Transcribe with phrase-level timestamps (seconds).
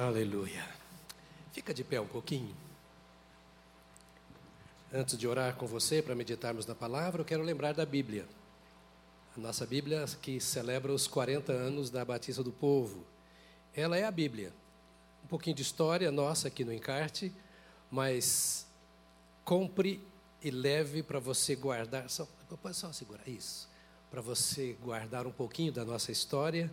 [0.00, 0.66] Aleluia.
[1.52, 2.56] Fica de pé um pouquinho.
[4.90, 8.26] Antes de orar com você para meditarmos na palavra, eu quero lembrar da Bíblia.
[9.36, 13.04] A nossa Bíblia que celebra os 40 anos da Batista do Povo.
[13.74, 14.54] Ela é a Bíblia.
[15.22, 17.30] Um pouquinho de história nossa aqui no encarte,
[17.90, 18.66] mas
[19.44, 20.02] compre
[20.42, 22.08] e leve para você guardar.
[22.08, 22.26] Só,
[22.62, 23.68] pode só segurar isso.
[24.10, 26.72] Para você guardar um pouquinho da nossa história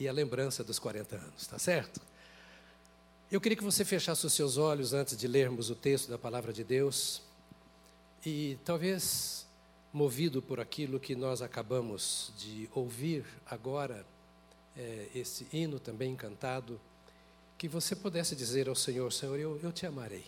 [0.00, 2.00] e a lembrança dos 40 anos, tá certo?
[3.34, 6.52] Eu queria que você fechasse os seus olhos antes de lermos o texto da palavra
[6.52, 7.20] de Deus.
[8.24, 9.44] E talvez,
[9.92, 14.06] movido por aquilo que nós acabamos de ouvir agora,
[14.76, 16.80] é, esse hino também cantado,
[17.58, 20.26] que você pudesse dizer ao Senhor: Senhor, eu, eu te amarei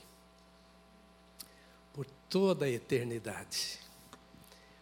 [1.92, 3.78] por toda a eternidade.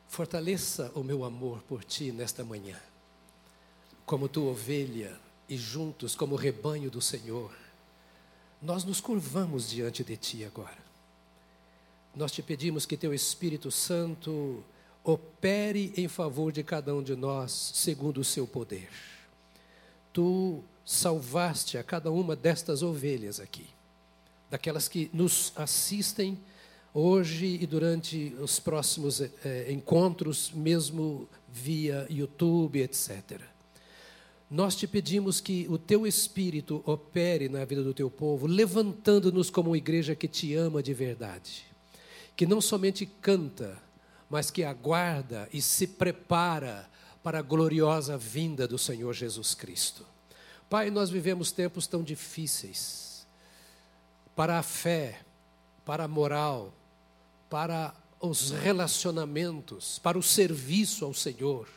[0.09, 2.81] Fortaleça o meu amor por ti nesta manhã,
[4.07, 5.15] como tua ovelha
[5.47, 7.64] e juntos como rebanho do Senhor
[8.65, 10.79] nós nos curvamos diante de Ti agora.
[12.17, 14.65] Nós te pedimos que Teu Espírito Santo
[15.05, 18.89] opere em favor de cada um de nós, segundo o Seu poder.
[20.13, 23.67] Tu salvaste a cada uma destas ovelhas aqui,
[24.51, 26.39] daquelas que nos assistem
[26.95, 33.43] hoje e durante os próximos eh, encontros, mesmo via YouTube, etc.
[34.51, 39.71] Nós te pedimos que o teu espírito opere na vida do teu povo, levantando-nos como
[39.71, 41.65] uma igreja que te ama de verdade,
[42.37, 43.77] que não somente canta,
[44.29, 46.89] mas que aguarda e se prepara
[47.23, 50.07] para a gloriosa vinda do Senhor Jesus Cristo.
[50.69, 53.27] Pai, nós vivemos tempos tão difíceis
[54.37, 55.21] para a fé,
[55.85, 56.73] para a moral,
[57.49, 61.69] para os relacionamentos, para o serviço ao Senhor.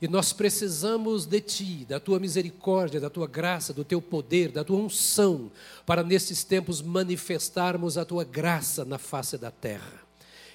[0.00, 4.64] E nós precisamos de Ti, da Tua misericórdia, da Tua graça, do Teu poder, da
[4.64, 5.50] Tua unção,
[5.84, 10.00] para nesses tempos manifestarmos a Tua graça na face da terra.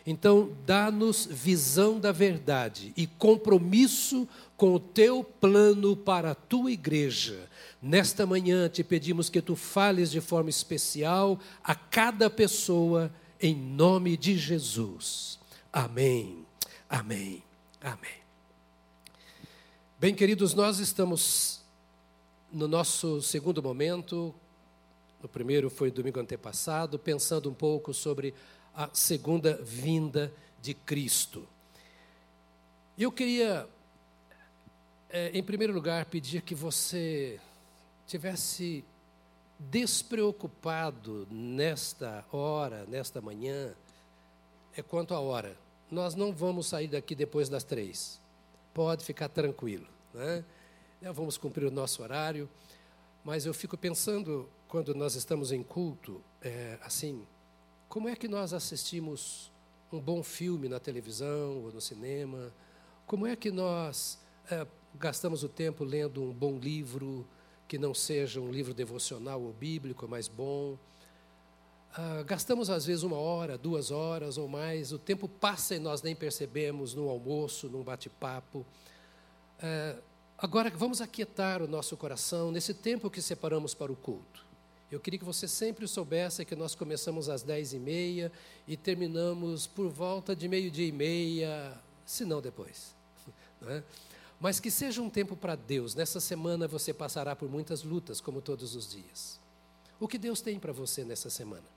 [0.08, 4.28] Então, dá-nos visão da verdade e compromisso
[4.58, 7.47] com o Teu plano para a Tua igreja.
[7.81, 14.18] Nesta manhã te pedimos que Tu fales de forma especial a cada pessoa, em nome
[14.18, 15.38] de Jesus.
[15.72, 16.46] Amém.
[16.90, 17.44] Amém.
[17.81, 18.25] Amém.
[19.98, 21.62] Bem, queridos, nós estamos
[22.52, 24.36] no nosso segundo momento.
[25.24, 28.34] O primeiro foi domingo antepassado, pensando um pouco sobre
[28.76, 31.48] a segunda vinda de Cristo.
[32.98, 33.70] Eu queria,
[35.10, 37.40] é, em primeiro lugar, pedir que você
[38.06, 38.84] tivesse
[39.58, 43.74] despreocupado nesta hora, nesta manhã,
[44.76, 45.58] é quanto à hora.
[45.90, 48.25] Nós não vamos sair daqui depois das três
[48.75, 49.88] pode ficar tranquilo.
[50.13, 50.44] Né?
[51.13, 52.50] Vamos cumprir o nosso horário,
[53.24, 57.25] mas eu fico pensando, quando nós estamos em culto, é, assim,
[57.88, 59.50] como é que nós assistimos
[59.91, 62.53] um bom filme na televisão ou no cinema?
[63.08, 64.19] Como é que nós
[64.52, 67.25] é, gastamos o tempo lendo um bom livro,
[67.68, 70.78] que não seja um livro devocional ou bíblico, mas bom?
[71.98, 76.02] Ah, gastamos às vezes uma hora, duas horas ou mais, o tempo passa e nós
[76.02, 78.66] nem percebemos no almoço, num bate-papo.
[79.62, 79.96] Ah,
[80.38, 84.44] agora vamos aquietar o nosso coração nesse tempo que separamos para o culto.
[84.92, 88.30] Eu queria que você sempre soubesse que nós começamos às dez e meia
[88.68, 92.94] e terminamos por volta de meio-dia e meia, se não depois.
[93.62, 93.82] Não é?
[94.38, 95.96] Mas que seja um tempo para Deus.
[95.96, 99.40] Nessa semana você passará por muitas lutas, como todos os dias.
[99.98, 101.75] O que Deus tem para você nessa semana?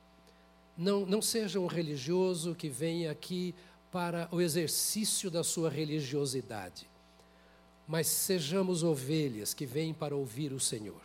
[0.78, 3.52] Não, não seja um religioso que venha aqui
[3.90, 6.88] para o exercício da sua religiosidade,
[7.84, 11.02] mas sejamos ovelhas que vêm para ouvir o Senhor.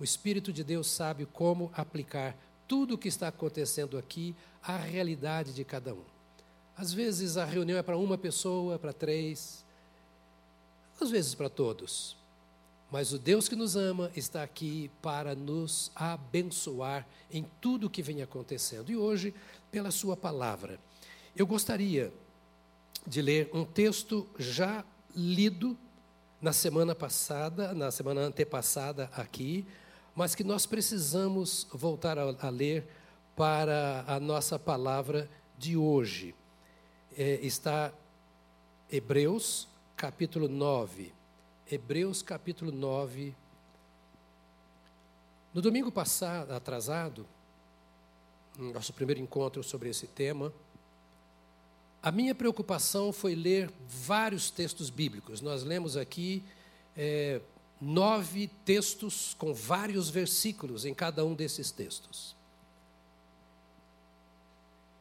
[0.00, 5.54] O Espírito de Deus sabe como aplicar tudo o que está acontecendo aqui à realidade
[5.54, 6.04] de cada um.
[6.76, 9.64] Às vezes a reunião é para uma pessoa, para três,
[11.00, 12.17] às vezes para todos.
[12.90, 18.02] Mas o Deus que nos ama está aqui para nos abençoar em tudo o que
[18.02, 18.90] vem acontecendo.
[18.90, 19.34] E hoje,
[19.70, 20.80] pela Sua palavra,
[21.36, 22.10] eu gostaria
[23.06, 25.76] de ler um texto já lido
[26.40, 29.66] na semana passada, na semana antepassada aqui,
[30.14, 32.88] mas que nós precisamos voltar a, a ler
[33.36, 36.34] para a nossa palavra de hoje.
[37.16, 37.92] É, está
[38.90, 41.17] Hebreus, capítulo 9
[41.70, 43.34] Hebreus capítulo 9.
[45.52, 47.26] No domingo passado, atrasado,
[48.56, 50.50] nosso primeiro encontro sobre esse tema,
[52.02, 55.42] a minha preocupação foi ler vários textos bíblicos.
[55.42, 56.42] Nós lemos aqui
[56.96, 57.42] é,
[57.78, 62.34] nove textos com vários versículos em cada um desses textos.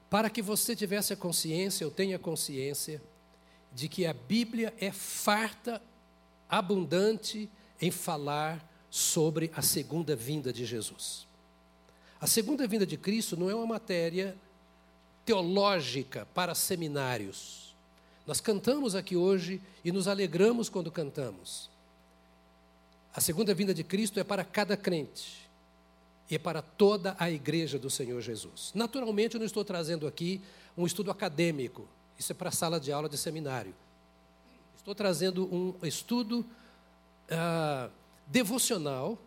[0.10, 3.02] Para que você tivesse a consciência, eu tenha consciência,
[3.74, 5.81] de que a Bíblia é farta,
[6.49, 7.49] abundante
[7.81, 11.27] em falar sobre a segunda vinda de Jesus.
[12.19, 14.35] A segunda vinda de Cristo não é uma matéria
[15.25, 17.75] teológica para seminários.
[18.25, 21.69] Nós cantamos aqui hoje e nos alegramos quando cantamos.
[23.13, 25.47] A segunda vinda de Cristo é para cada crente
[26.29, 28.71] e é para toda a igreja do Senhor Jesus.
[28.75, 30.41] Naturalmente, eu não estou trazendo aqui
[30.77, 33.73] um estudo acadêmico, isso é para a sala de aula de seminário.
[34.88, 36.45] Estou trazendo um estudo
[37.30, 37.92] uh,
[38.25, 39.19] devocional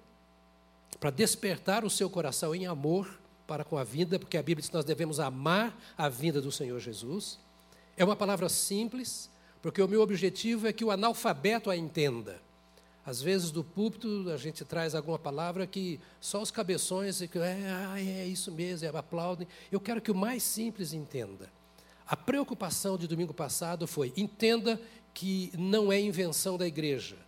[0.99, 4.71] para despertar o seu coração em amor para com a vida, porque a Bíblia diz
[4.71, 7.39] que nós devemos amar a vinda do Senhor Jesus.
[7.95, 9.29] É uma palavra simples,
[9.61, 12.41] porque o meu objetivo é que o analfabeto a entenda.
[13.05, 17.27] Às vezes, do púlpito, a gente traz alguma palavra que só os cabeções, é,
[17.87, 19.47] ah, é isso mesmo, é, aplaudem.
[19.71, 21.53] Eu quero que o mais simples entenda.
[22.11, 24.81] A preocupação de domingo passado foi: entenda
[25.21, 27.19] que não é invenção da igreja,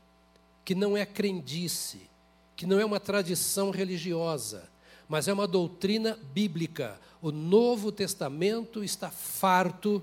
[0.64, 2.00] que não é crendice,
[2.56, 4.66] que não é uma tradição religiosa,
[5.06, 6.98] mas é uma doutrina bíblica.
[7.20, 10.02] O Novo Testamento está farto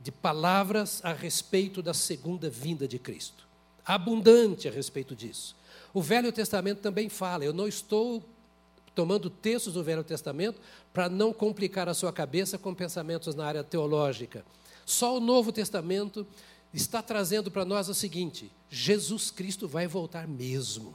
[0.00, 3.48] de palavras a respeito da segunda vinda de Cristo.
[3.84, 5.56] Abundante a respeito disso.
[5.92, 7.44] O Velho Testamento também fala.
[7.44, 8.22] Eu não estou
[8.94, 10.60] tomando textos do Velho Testamento
[10.94, 14.44] para não complicar a sua cabeça com pensamentos na área teológica.
[14.84, 16.24] Só o Novo Testamento
[16.72, 20.94] está trazendo para nós o seguinte: Jesus Cristo vai voltar mesmo.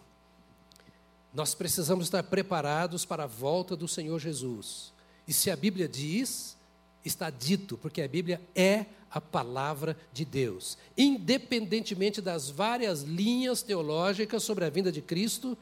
[1.33, 4.91] Nós precisamos estar preparados para a volta do Senhor Jesus.
[5.27, 6.57] E se a Bíblia diz,
[7.05, 10.77] está dito, porque a Bíblia é a palavra de Deus.
[10.97, 15.57] Independentemente das várias linhas teológicas sobre a vinda de Cristo,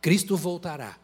[0.00, 0.98] Cristo voltará.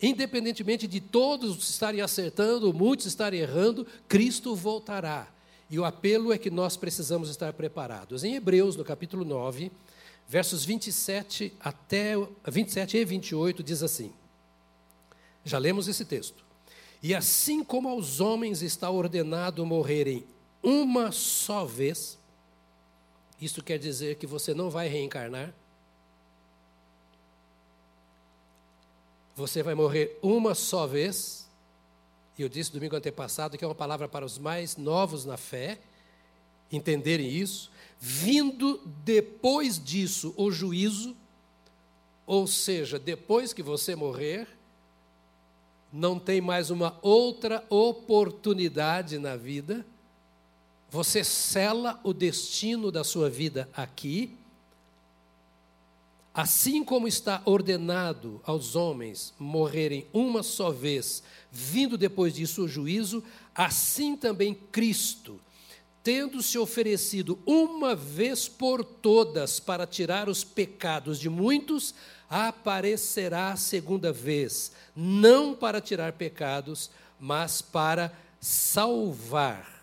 [0.00, 5.31] Independentemente de todos estarem acertando, muitos estarem errando, Cristo voltará.
[5.72, 8.24] E o apelo é que nós precisamos estar preparados.
[8.24, 9.72] Em Hebreus, no capítulo 9,
[10.28, 12.12] versos 27 até
[12.46, 14.12] 27 e 28 diz assim:
[15.42, 16.44] Já lemos esse texto.
[17.02, 20.26] E assim como aos homens está ordenado morrerem
[20.62, 22.18] uma só vez,
[23.40, 25.54] isso quer dizer que você não vai reencarnar.
[29.34, 31.48] Você vai morrer uma só vez.
[32.38, 35.78] E eu disse domingo antepassado que é uma palavra para os mais novos na fé
[36.70, 37.70] entenderem isso.
[38.00, 41.14] Vindo depois disso o juízo,
[42.26, 44.48] ou seja, depois que você morrer,
[45.92, 49.84] não tem mais uma outra oportunidade na vida,
[50.90, 54.36] você sela o destino da sua vida aqui,
[56.34, 63.22] assim como está ordenado aos homens morrerem uma só vez, vindo depois disso o juízo,
[63.54, 65.38] assim também Cristo
[66.02, 71.94] tendo se oferecido uma vez por todas para tirar os pecados de muitos,
[72.28, 76.90] aparecerá a segunda vez, não para tirar pecados,
[77.20, 79.80] mas para salvar.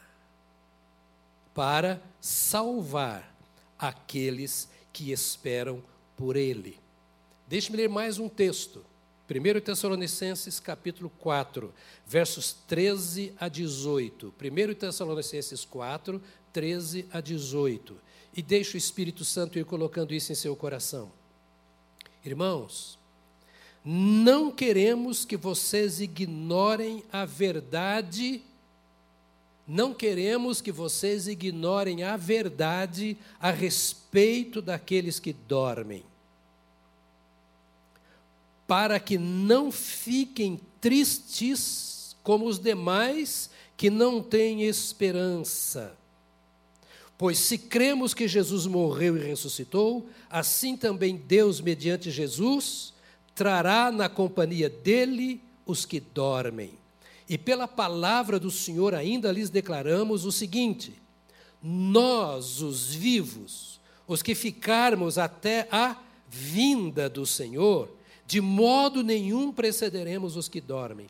[1.54, 3.34] Para salvar
[3.78, 5.82] aqueles que esperam
[6.20, 6.78] por Ele.
[7.48, 8.84] Deixe-me ler mais um texto.
[9.30, 11.74] 1 Tessalonicenses capítulo 4,
[12.06, 14.34] versos 13 a 18.
[14.38, 16.22] 1 Tessalonicenses 4,
[16.52, 17.96] 13 a 18.
[18.36, 21.10] E deixe o Espírito Santo ir colocando isso em seu coração.
[22.26, 23.00] Irmãos,
[23.86, 28.44] não queremos que vocês ignorem a verdade,
[29.66, 36.09] não queremos que vocês ignorem a verdade a respeito daqueles que dormem
[38.70, 45.98] para que não fiquem tristes como os demais que não têm esperança.
[47.18, 52.94] Pois se cremos que Jesus morreu e ressuscitou, assim também Deus, mediante Jesus,
[53.34, 56.74] trará na companhia dele os que dormem.
[57.28, 60.94] E pela palavra do Senhor ainda lhes declaramos o seguinte:
[61.64, 65.98] nós, os vivos, os que ficarmos até a
[66.30, 67.98] vinda do Senhor,
[68.30, 71.08] de modo nenhum precederemos os que dormem.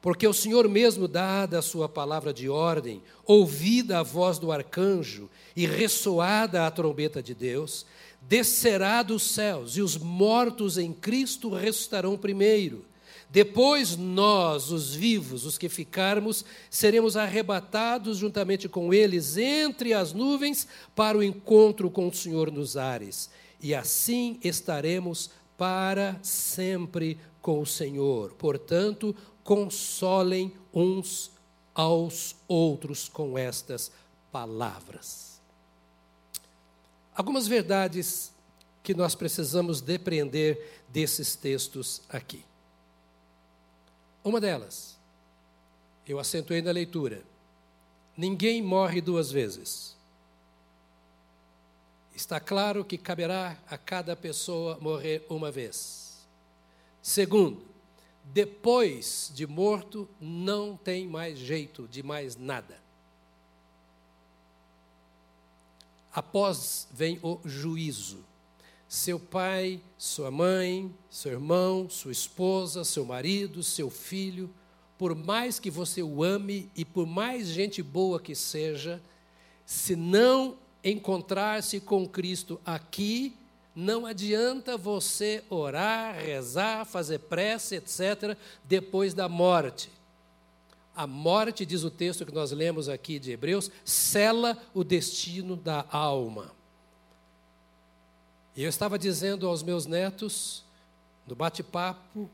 [0.00, 5.28] Porque o Senhor mesmo, dada a sua palavra de ordem, ouvida a voz do arcanjo
[5.56, 7.84] e ressoada a trombeta de Deus,
[8.22, 12.84] descerá dos céus e os mortos em Cristo ressuscitarão primeiro.
[13.28, 20.68] Depois nós, os vivos, os que ficarmos, seremos arrebatados juntamente com eles entre as nuvens
[20.94, 23.28] para o encontro com o Senhor nos ares
[23.62, 28.32] e assim estaremos para sempre com o Senhor.
[28.32, 29.14] Portanto,
[29.44, 31.30] consolem uns
[31.74, 33.92] aos outros com estas
[34.32, 35.38] palavras.
[37.14, 38.32] Algumas verdades
[38.82, 42.42] que nós precisamos depreender desses textos aqui.
[44.24, 44.96] Uma delas,
[46.06, 47.22] eu acentuei na leitura:
[48.16, 49.94] ninguém morre duas vezes.
[52.20, 56.28] Está claro que caberá a cada pessoa morrer uma vez.
[57.00, 57.62] Segundo,
[58.24, 62.78] depois de morto, não tem mais jeito de mais nada.
[66.12, 68.22] Após vem o juízo.
[68.86, 74.54] Seu pai, sua mãe, seu irmão, sua esposa, seu marido, seu filho,
[74.98, 79.02] por mais que você o ame e por mais gente boa que seja,
[79.64, 83.36] se não encontrar-se com Cristo aqui,
[83.74, 89.90] não adianta você orar, rezar, fazer prece, etc., depois da morte.
[90.94, 95.86] A morte, diz o texto que nós lemos aqui de Hebreus, cela o destino da
[95.90, 96.50] alma.
[98.56, 100.64] E eu estava dizendo aos meus netos,
[101.26, 102.28] no bate-papo,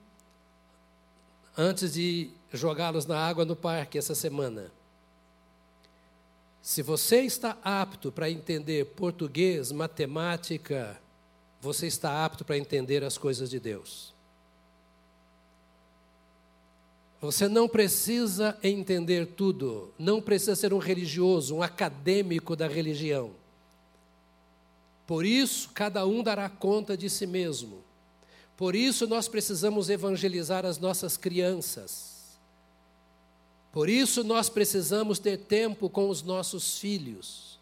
[1.56, 4.72] antes de jogá-los na água no parque essa semana.
[6.66, 11.00] Se você está apto para entender português, matemática,
[11.60, 14.12] você está apto para entender as coisas de Deus.
[17.20, 23.30] Você não precisa entender tudo, não precisa ser um religioso, um acadêmico da religião.
[25.06, 27.78] Por isso, cada um dará conta de si mesmo.
[28.56, 32.15] Por isso, nós precisamos evangelizar as nossas crianças.
[33.76, 37.58] Por isso, nós precisamos ter tempo com os nossos filhos.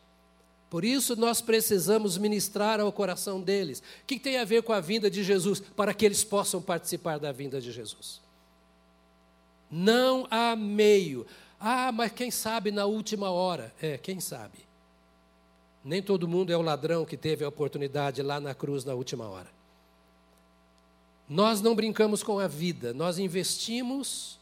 [0.71, 3.81] Por isso nós precisamos ministrar ao coração deles.
[3.81, 5.59] O que tem a ver com a vinda de Jesus?
[5.59, 8.21] Para que eles possam participar da vinda de Jesus.
[9.69, 11.27] Não há meio.
[11.59, 13.75] Ah, mas quem sabe na última hora?
[13.83, 14.59] É, quem sabe.
[15.85, 19.27] Nem todo mundo é o ladrão que teve a oportunidade lá na cruz na última
[19.27, 19.51] hora.
[21.29, 24.39] Nós não brincamos com a vida, nós investimos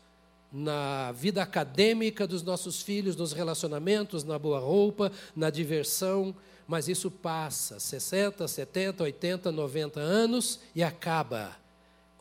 [0.53, 6.35] na vida acadêmica dos nossos filhos, nos relacionamentos, na boa roupa, na diversão,
[6.67, 11.57] mas isso passa 60, 70, 80, 90 anos e acaba.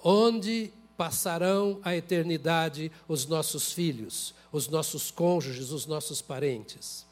[0.03, 7.05] Onde passarão a eternidade os nossos filhos, os nossos cônjuges, os nossos parentes?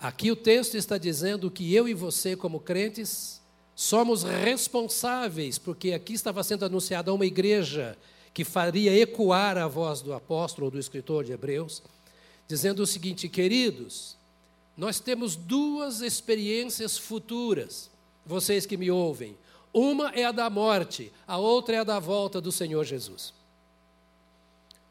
[0.00, 3.40] Aqui o texto está dizendo que eu e você, como crentes,
[3.74, 7.96] somos responsáveis, porque aqui estava sendo anunciada uma igreja
[8.34, 11.80] que faria ecoar a voz do apóstolo ou do escritor de Hebreus,
[12.48, 14.16] dizendo o seguinte: queridos,
[14.76, 17.88] nós temos duas experiências futuras,
[18.26, 19.36] vocês que me ouvem.
[19.72, 23.32] Uma é a da morte, a outra é a da volta do Senhor Jesus.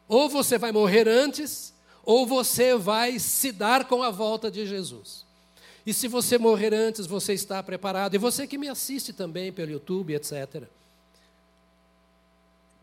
[0.07, 1.73] Ou você vai morrer antes,
[2.03, 5.25] ou você vai se dar com a volta de Jesus.
[5.85, 8.15] E se você morrer antes, você está preparado.
[8.15, 10.63] E você que me assiste também pelo YouTube, etc.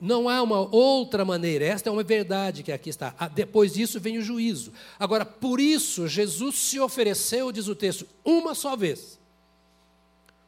[0.00, 3.14] Não há uma outra maneira, esta é uma verdade que aqui está.
[3.18, 4.72] Ah, depois disso vem o juízo.
[4.98, 9.18] Agora, por isso, Jesus se ofereceu, diz o texto, uma só vez.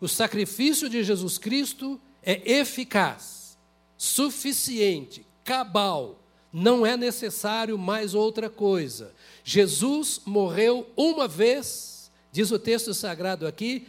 [0.00, 3.58] O sacrifício de Jesus Cristo é eficaz,
[3.98, 6.18] suficiente, cabal,
[6.52, 9.12] não é necessário mais outra coisa.
[9.44, 13.86] Jesus morreu uma vez, diz o texto sagrado aqui,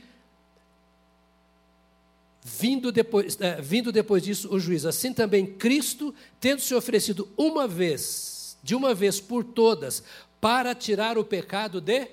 [2.46, 4.90] Vindo depois, é, vindo depois disso o juízo.
[4.90, 10.04] Assim também Cristo, tendo se oferecido uma vez, de uma vez por todas,
[10.42, 12.08] para tirar o pecado de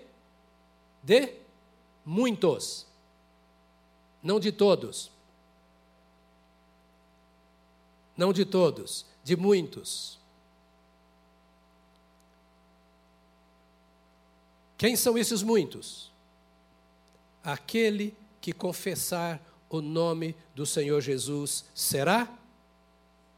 [1.02, 1.32] de
[2.04, 2.86] muitos,
[4.22, 5.10] não de todos.
[8.16, 10.18] Não de todos, de muitos.
[14.76, 16.12] Quem são esses muitos?
[17.42, 22.28] Aquele que confessar o nome do Senhor Jesus será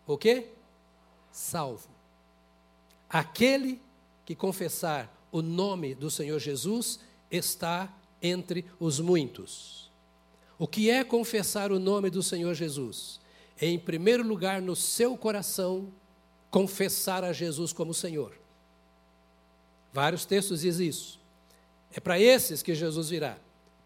[0.06, 0.48] o quê?
[1.30, 1.88] Salvo.
[3.08, 3.80] Aquele
[4.24, 6.98] que confessar o nome do Senhor Jesus
[7.30, 9.90] está entre os muitos.
[10.58, 13.20] O que é confessar o nome do Senhor Jesus?
[13.60, 15.92] É, em primeiro lugar, no seu coração,
[16.50, 18.32] confessar a Jesus como Senhor.
[19.92, 21.20] Vários textos dizem isso.
[21.92, 23.38] É para esses que Jesus virá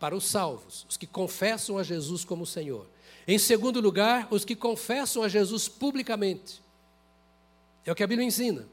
[0.06, 2.86] para os salvos, os que confessam a Jesus como Senhor.
[3.26, 6.62] Em segundo lugar, os que confessam a Jesus publicamente.
[7.84, 8.68] É o que a Bíblia ensina.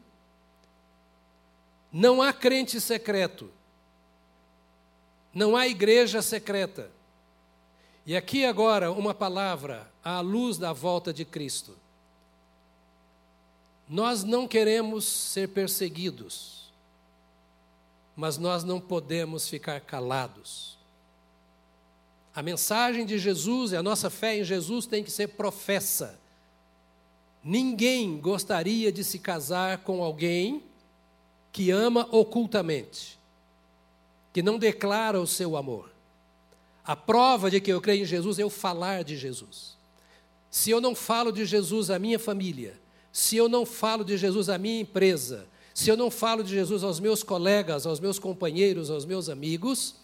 [1.92, 3.50] Não há crente secreto.
[5.34, 6.92] Não há igreja secreta.
[8.06, 11.76] E aqui agora uma palavra à luz da volta de Cristo.
[13.90, 16.72] Nós não queremos ser perseguidos,
[18.16, 20.83] mas nós não podemos ficar calados.
[22.36, 26.20] A mensagem de Jesus e a nossa fé em Jesus tem que ser professa.
[27.44, 30.64] Ninguém gostaria de se casar com alguém
[31.52, 33.20] que ama ocultamente,
[34.32, 35.92] que não declara o seu amor.
[36.84, 39.78] A prova de que eu creio em Jesus é eu falar de Jesus.
[40.50, 42.80] Se eu não falo de Jesus à minha família,
[43.12, 46.84] se eu não falo de Jesus à minha empresa, se eu não falo de Jesus
[46.84, 49.96] aos meus colegas, aos meus companheiros, aos meus amigos,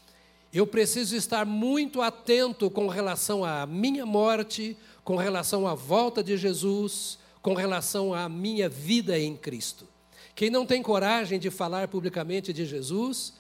[0.51, 6.36] eu preciso estar muito atento com relação à minha morte, com relação à volta de
[6.38, 9.88] Jesus, com relação à minha vida em Cristo.
[10.34, 13.34] Quem não tem coragem de falar publicamente de Jesus,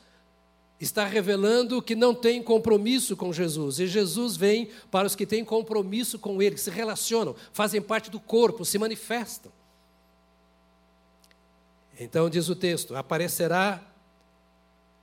[0.79, 3.79] está revelando que não tem compromisso com Jesus.
[3.79, 8.09] E Jesus vem para os que têm compromisso com Ele, que se relacionam, fazem parte
[8.09, 9.51] do corpo, se manifestam.
[11.99, 13.81] Então diz o texto: aparecerá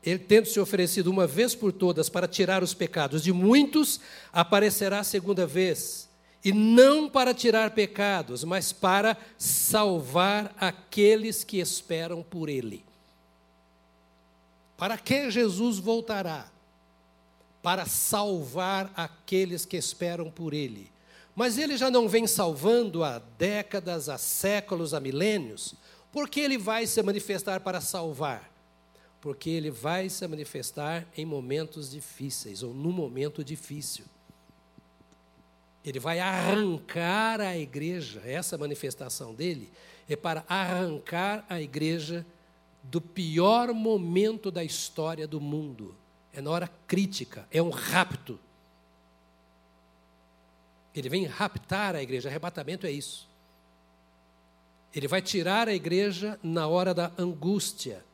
[0.02, 4.00] ele tendo se oferecido uma vez por todas para tirar os pecados de muitos,
[4.32, 6.08] aparecerá a segunda vez,
[6.44, 12.84] e não para tirar pecados, mas para salvar aqueles que esperam por ele.
[14.76, 16.46] Para que Jesus voltará?
[17.62, 20.90] Para salvar aqueles que esperam por ele.
[21.34, 25.74] Mas ele já não vem salvando há décadas, há séculos, há milênios,
[26.12, 28.55] porque ele vai se manifestar para salvar?
[29.26, 34.04] Porque ele vai se manifestar em momentos difíceis, ou num momento difícil.
[35.84, 39.68] Ele vai arrancar a igreja, essa manifestação dele
[40.08, 42.24] é para arrancar a igreja
[42.84, 45.96] do pior momento da história do mundo.
[46.32, 48.38] É na hora crítica, é um rapto.
[50.94, 53.28] Ele vem raptar a igreja, arrebatamento é isso.
[54.94, 58.06] Ele vai tirar a igreja na hora da angústia.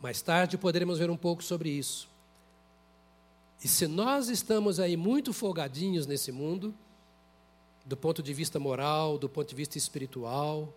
[0.00, 2.08] Mais tarde poderemos ver um pouco sobre isso.
[3.62, 6.72] E se nós estamos aí muito folgadinhos nesse mundo,
[7.84, 10.72] do ponto de vista moral, do ponto de vista espiritual,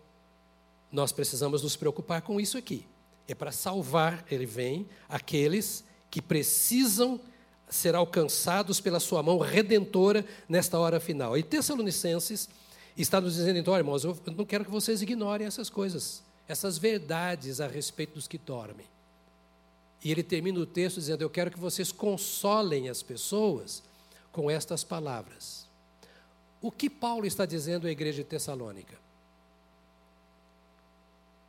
[0.90, 2.84] nós precisamos nos preocupar com isso aqui.
[3.28, 7.20] É para salvar, ele vem, aqueles que precisam
[7.68, 11.38] ser alcançados pela sua mão redentora nesta hora final.
[11.38, 12.48] E Tessalonicenses
[12.96, 17.60] está nos dizendo, então, irmãos, eu não quero que vocês ignorem essas coisas, essas verdades
[17.60, 18.91] a respeito dos que dormem.
[20.04, 23.82] E ele termina o texto dizendo: Eu quero que vocês consolem as pessoas
[24.32, 25.66] com estas palavras.
[26.60, 28.96] O que Paulo está dizendo à igreja de Tessalônica?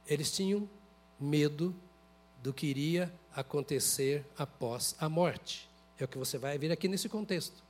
[0.08, 0.68] Eles tinham
[1.20, 1.74] medo
[2.42, 5.70] do que iria acontecer após a morte.
[6.00, 7.64] É o que você vai ver aqui nesse contexto.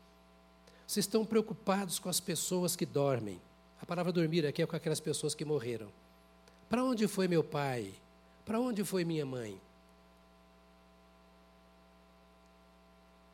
[0.87, 3.39] Vocês estão preocupados com as pessoas que dormem.
[3.81, 5.89] A palavra dormir aqui é com aquelas pessoas que morreram.
[6.69, 7.93] Para onde foi meu pai?
[8.45, 9.59] Para onde foi minha mãe?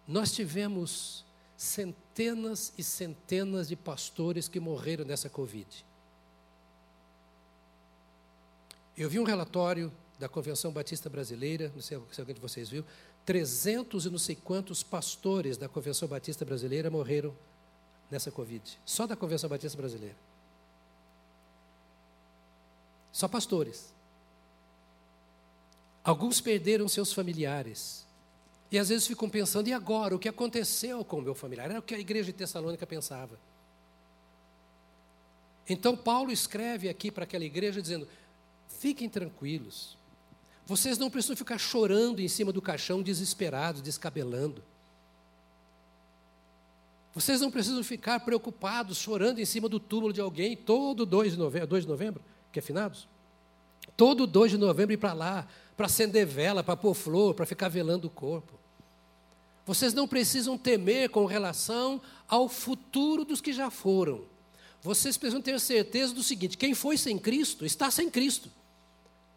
[0.09, 1.23] Nós tivemos
[1.55, 5.85] centenas e centenas de pastores que morreram nessa Covid.
[8.97, 12.83] Eu vi um relatório da Convenção Batista Brasileira, não sei se alguém de vocês viu,
[13.23, 17.37] 300 e não sei quantos pastores da Convenção Batista Brasileira morreram
[18.09, 18.79] nessa Covid.
[18.83, 20.17] Só da Convenção Batista Brasileira.
[23.11, 23.93] Só pastores.
[26.03, 28.08] Alguns perderam seus familiares.
[28.71, 30.15] E às vezes ficam pensando, e agora?
[30.15, 31.69] O que aconteceu com o meu familiar?
[31.69, 33.39] Era o que a igreja de Tessalônica pensava.
[35.67, 38.07] Então Paulo escreve aqui para aquela igreja dizendo:
[38.67, 39.97] Fiquem tranquilos.
[40.65, 44.63] Vocês não precisam ficar chorando em cima do caixão, desesperados, descabelando.
[47.13, 51.39] Vocês não precisam ficar preocupados, chorando em cima do túmulo de alguém, todo 2 de
[51.39, 53.07] novembro, 2 de novembro, que é finados?
[53.97, 57.67] Todo 2 de novembro ir para lá, para acender vela, para pôr flor, para ficar
[57.67, 58.58] velando o corpo.
[59.69, 64.25] Vocês não precisam temer com relação ao futuro dos que já foram.
[64.81, 68.49] Vocês precisam ter certeza do seguinte: quem foi sem Cristo, está sem Cristo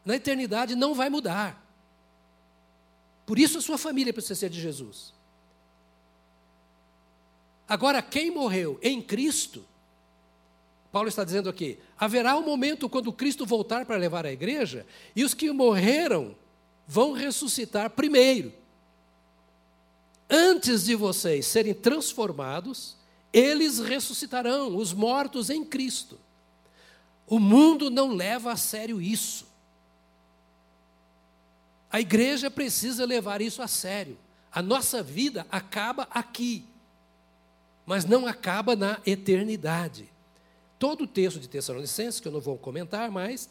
[0.06, 1.62] na eternidade não vai mudar.
[3.26, 5.12] Por isso a sua família precisa ser de Jesus.
[7.68, 9.62] Agora, quem morreu em Cristo,
[10.90, 15.24] Paulo está dizendo aqui: haverá um momento quando Cristo voltar para levar a igreja, e
[15.24, 16.34] os que morreram
[16.86, 18.61] vão ressuscitar primeiro.
[20.34, 22.96] Antes de vocês serem transformados,
[23.30, 26.18] eles ressuscitarão, os mortos em Cristo.
[27.26, 29.46] O mundo não leva a sério isso.
[31.90, 34.16] A igreja precisa levar isso a sério.
[34.50, 36.64] A nossa vida acaba aqui.
[37.84, 40.08] mas não acaba na eternidade.
[40.78, 43.50] Todo o texto de Tessalonicenses, que eu não vou comentar mais,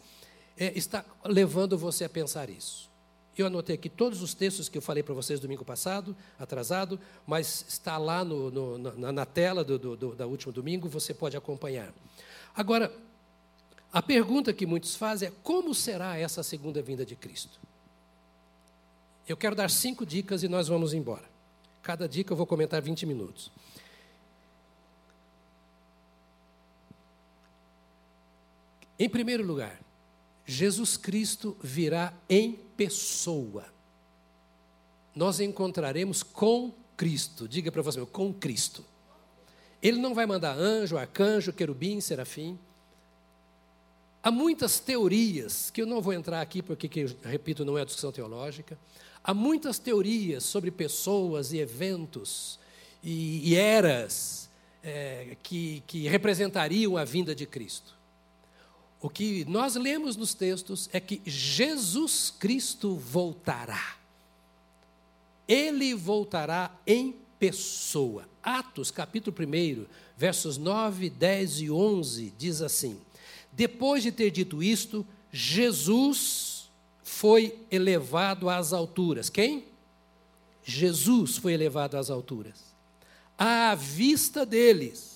[0.57, 2.90] é, está levando você a pensar isso.
[3.37, 7.65] Eu anotei aqui todos os textos que eu falei para vocês domingo passado, atrasado, mas
[7.67, 11.37] está lá no, no, na, na, tela do, do, do, da último domingo, você pode
[11.37, 11.93] acompanhar.
[12.53, 12.93] Agora,
[13.91, 17.59] a pergunta que muitos fazem é: como será essa segunda vinda de Cristo?
[19.27, 21.29] Eu quero dar cinco dicas e nós vamos embora.
[21.81, 23.51] Cada dica eu vou comentar 20 minutos.
[28.99, 29.79] Em primeiro lugar,
[30.45, 33.65] Jesus Cristo virá em pessoa.
[35.15, 37.47] Nós encontraremos com Cristo.
[37.47, 38.85] Diga para você, com Cristo.
[39.81, 42.57] Ele não vai mandar anjo, arcanjo, querubim, serafim.
[44.23, 48.11] Há muitas teorias, que eu não vou entrar aqui porque, que, repito, não é discussão
[48.11, 48.77] teológica.
[49.23, 52.59] Há muitas teorias sobre pessoas e eventos
[53.03, 54.49] e, e eras
[54.83, 58.00] é, que, que representariam a vinda de Cristo.
[59.01, 63.97] O que nós lemos nos textos é que Jesus Cristo voltará.
[65.47, 68.29] Ele voltará em pessoa.
[68.43, 69.85] Atos, capítulo 1,
[70.15, 72.95] versos 9, 10 e 11, diz assim:
[73.51, 76.69] Depois de ter dito isto, Jesus
[77.01, 79.29] foi elevado às alturas.
[79.29, 79.65] Quem?
[80.63, 82.71] Jesus foi elevado às alturas.
[83.35, 85.10] À vista deles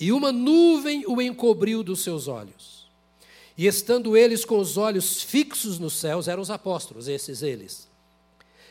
[0.00, 2.86] e uma nuvem o encobriu dos seus olhos.
[3.56, 7.88] E estando eles com os olhos fixos nos céus, eram os apóstolos, esses eles.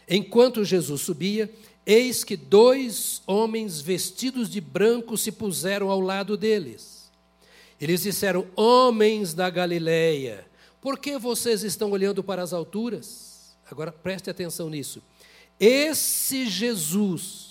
[0.07, 1.53] Enquanto Jesus subia,
[1.85, 7.11] eis que dois homens vestidos de branco se puseram ao lado deles.
[7.79, 10.47] Eles disseram: Homens da Galileia,
[10.81, 13.57] por que vocês estão olhando para as alturas?
[13.69, 15.03] Agora preste atenção nisso.
[15.59, 17.46] Esse Jesus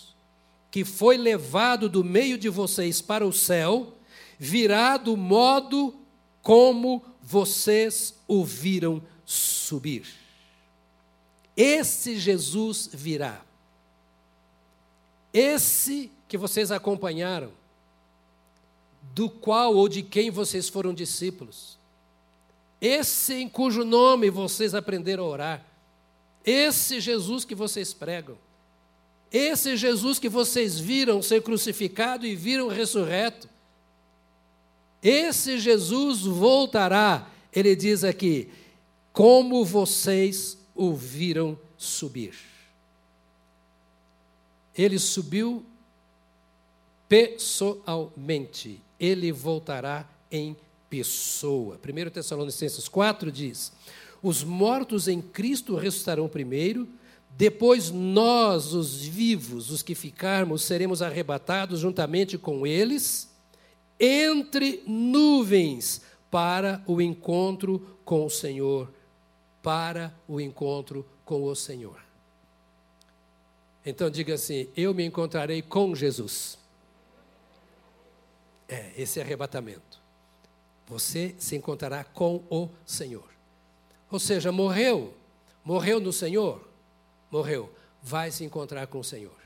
[0.71, 3.95] que foi levado do meio de vocês para o céu,
[4.39, 5.95] virá do modo
[6.43, 10.07] como vocês o viram subir.
[11.57, 13.43] Esse Jesus virá.
[15.33, 17.51] Esse que vocês acompanharam,
[19.15, 21.79] do qual ou de quem vocês foram discípulos.
[22.81, 25.67] Esse em cujo nome vocês aprenderam a orar.
[26.45, 28.37] Esse Jesus que vocês pregam.
[29.37, 33.47] Esse Jesus que vocês viram ser crucificado e viram ressurreto,
[35.03, 38.49] esse Jesus voltará, ele diz aqui,
[39.13, 42.35] como vocês o viram subir.
[44.75, 45.63] Ele subiu
[47.07, 50.57] pessoalmente, ele voltará em
[50.89, 51.79] pessoa.
[51.79, 53.71] 1 Tessalonicenses 4 diz:
[54.23, 56.89] Os mortos em Cristo ressuscitarão primeiro,
[57.37, 63.31] depois nós, os vivos, os que ficarmos, seremos arrebatados juntamente com eles
[64.01, 68.91] entre nuvens para o encontro com o Senhor,
[69.63, 72.01] para o encontro com o Senhor.
[73.85, 76.59] Então diga assim: eu me encontrarei com Jesus.
[78.67, 80.01] É, esse arrebatamento.
[80.87, 83.29] Você se encontrará com o Senhor.
[84.11, 85.15] Ou seja, morreu,
[85.63, 86.67] morreu no Senhor,
[87.31, 89.37] morreu, vai se encontrar com o Senhor.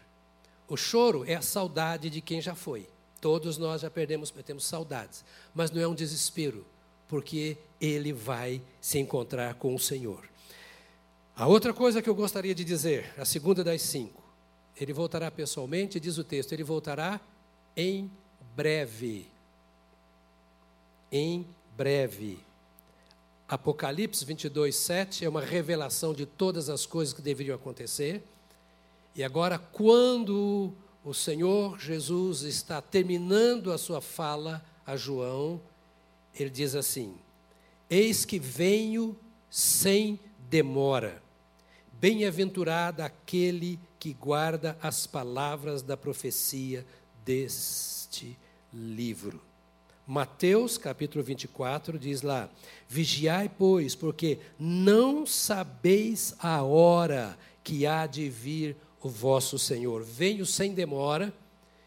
[0.68, 2.88] O choro é a saudade de quem já foi.
[3.20, 6.64] Todos nós já perdemos, temos saudades, mas não é um desespero,
[7.08, 10.28] porque ele vai se encontrar com o Senhor.
[11.36, 14.22] A outra coisa que eu gostaria de dizer, a segunda das cinco,
[14.76, 17.20] ele voltará pessoalmente, diz o texto, ele voltará
[17.76, 18.10] em
[18.54, 19.26] breve.
[21.10, 22.38] Em breve.
[23.50, 28.22] Apocalipse 22, 7 é uma revelação de todas as coisas que deveriam acontecer.
[29.12, 30.72] E agora, quando
[31.04, 35.60] o Senhor Jesus está terminando a sua fala a João,
[36.32, 37.16] ele diz assim:
[37.90, 39.18] Eis que venho
[39.50, 41.20] sem demora.
[41.94, 46.86] Bem-aventurado aquele que guarda as palavras da profecia
[47.24, 48.38] deste
[48.72, 49.49] livro.
[50.10, 52.50] Mateus capítulo 24 diz lá:
[52.88, 60.02] Vigiai, pois, porque não sabeis a hora que há de vir o vosso Senhor.
[60.02, 61.32] Venho sem demora,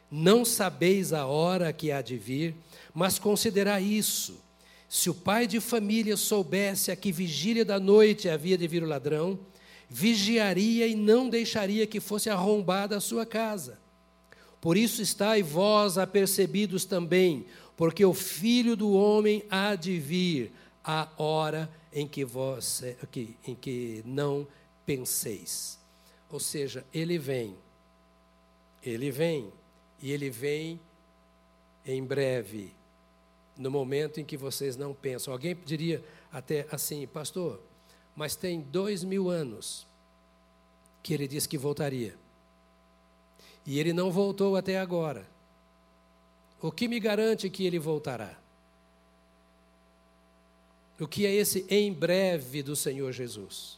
[0.10, 2.56] não sabeis a hora que há de vir,
[2.94, 4.40] mas considerai isso.
[4.88, 8.88] Se o pai de família soubesse a que vigília da noite havia de vir o
[8.88, 9.38] ladrão,
[9.90, 13.84] vigiaria e não deixaria que fosse arrombada a sua casa.
[14.64, 21.10] Por isso estáis vós apercebidos também, porque o filho do homem há de vir a
[21.18, 22.84] hora em que, vós,
[23.48, 24.48] em que não
[24.86, 25.80] penseis.
[26.30, 27.56] Ou seja, ele vem,
[28.82, 29.52] ele vem,
[30.02, 30.80] E ele vem
[31.86, 32.74] em breve,
[33.58, 35.32] no momento em que vocês não pensam.
[35.32, 37.62] Alguém diria até assim, pastor,
[38.14, 39.88] mas tem dois mil anos
[41.02, 42.16] que ele disse que voltaria.
[43.66, 45.26] E ele não voltou até agora.
[46.64, 48.40] O que me garante que ele voltará?
[50.98, 53.78] O que é esse em breve do Senhor Jesus?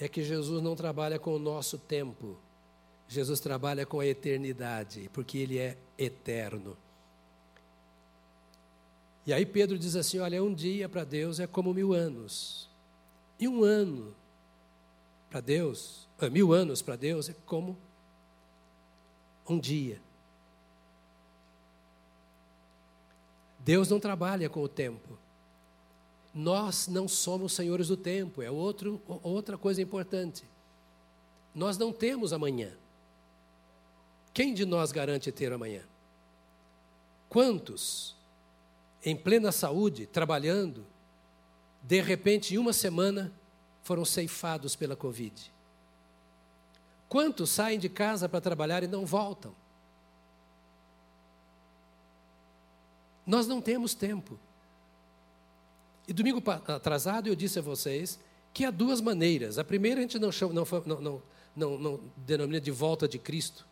[0.00, 2.36] É que Jesus não trabalha com o nosso tempo.
[3.06, 6.76] Jesus trabalha com a eternidade, porque ele é eterno.
[9.24, 12.68] E aí Pedro diz assim: olha, um dia para Deus é como mil anos.
[13.38, 14.12] E um ano
[15.30, 17.78] para Deus, ah, mil anos para Deus é como
[19.48, 20.02] um dia.
[23.64, 25.18] Deus não trabalha com o tempo.
[26.34, 30.44] Nós não somos senhores do tempo, é outro, outra coisa importante.
[31.54, 32.72] Nós não temos amanhã.
[34.34, 35.82] Quem de nós garante ter amanhã?
[37.28, 38.14] Quantos,
[39.02, 40.84] em plena saúde, trabalhando,
[41.82, 43.32] de repente, em uma semana,
[43.82, 45.52] foram ceifados pela Covid?
[47.08, 49.54] Quantos saem de casa para trabalhar e não voltam?
[53.26, 54.38] Nós não temos tempo.
[56.06, 58.18] E domingo atrasado eu disse a vocês
[58.52, 59.58] que há duas maneiras.
[59.58, 61.22] A primeira a gente não, chama, não, não,
[61.56, 63.66] não, não denomina de volta de Cristo,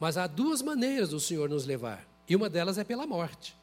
[0.00, 2.06] mas há duas maneiras do Senhor nos levar.
[2.28, 3.56] E uma delas é pela morte.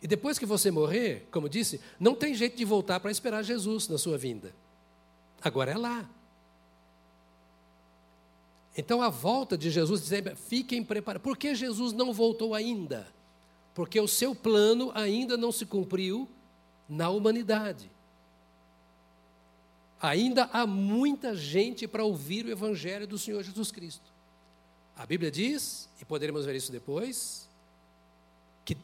[0.00, 3.88] E depois que você morrer, como disse, não tem jeito de voltar para esperar Jesus
[3.88, 4.54] na sua vinda.
[5.42, 6.08] Agora é lá.
[8.76, 11.24] Então a volta de Jesus dizendo, fiquem preparados.
[11.24, 13.12] Por que Jesus não voltou ainda?
[13.78, 16.28] Porque o seu plano ainda não se cumpriu
[16.88, 17.88] na humanidade.
[20.02, 24.12] Ainda há muita gente para ouvir o Evangelho do Senhor Jesus Cristo.
[24.96, 27.48] A Bíblia diz, e poderemos ver isso depois,
[28.64, 28.76] que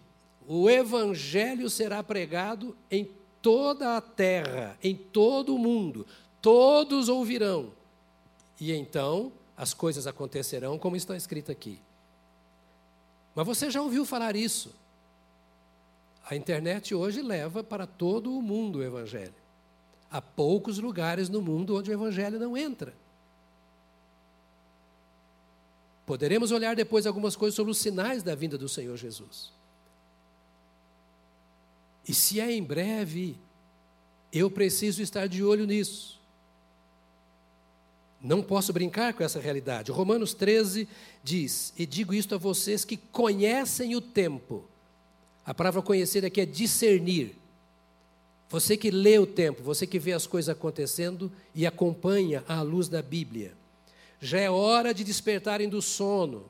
[0.46, 3.10] o Evangelho será pregado em
[3.42, 6.06] toda a terra, em todo o mundo,
[6.40, 7.72] todos ouvirão.
[8.60, 11.80] E então as coisas acontecerão como está escrito aqui.
[13.34, 14.83] Mas você já ouviu falar isso?
[16.26, 19.34] A internet hoje leva para todo o mundo o Evangelho.
[20.10, 22.94] Há poucos lugares no mundo onde o Evangelho não entra.
[26.06, 29.52] Poderemos olhar depois algumas coisas sobre os sinais da vinda do Senhor Jesus.
[32.06, 33.38] E se é em breve,
[34.32, 36.20] eu preciso estar de olho nisso.
[38.20, 39.90] Não posso brincar com essa realidade.
[39.90, 40.88] Romanos 13
[41.22, 44.66] diz: E digo isto a vocês que conhecem o tempo
[45.44, 47.36] a palavra conhecer aqui é discernir.
[48.48, 52.88] Você que lê o tempo, você que vê as coisas acontecendo e acompanha à luz
[52.88, 53.52] da Bíblia.
[54.20, 56.48] Já é hora de despertarem do sono.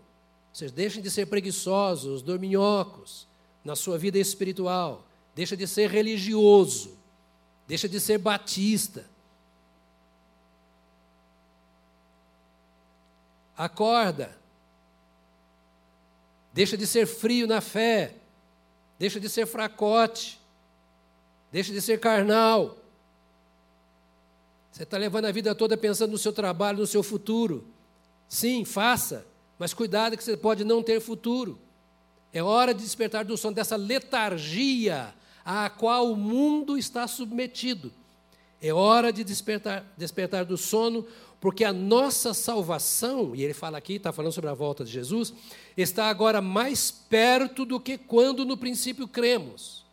[0.53, 3.27] Vocês deixem de ser preguiçosos, dorminhocos
[3.65, 5.05] na sua vida espiritual.
[5.35, 6.97] Deixa de ser religioso.
[7.67, 9.07] Deixa de ser batista.
[13.57, 14.37] Acorda.
[16.53, 18.15] Deixa de ser frio na fé
[18.99, 20.41] deixa de ser fracote,
[21.51, 22.77] deixa de ser carnal.
[24.71, 27.65] Você está levando a vida toda pensando no seu trabalho, no seu futuro.
[28.29, 29.25] Sim, faça,
[29.59, 31.59] mas cuidado que você pode não ter futuro.
[32.33, 37.93] É hora de despertar do sono dessa letargia à qual o mundo está submetido.
[38.61, 41.07] É hora de despertar, despertar do sono,
[41.45, 45.35] porque a nossa salvação, e ele fala aqui, está falando sobre a volta de Jesus,
[45.77, 49.85] está agora mais perto do que quando no princípio cremos.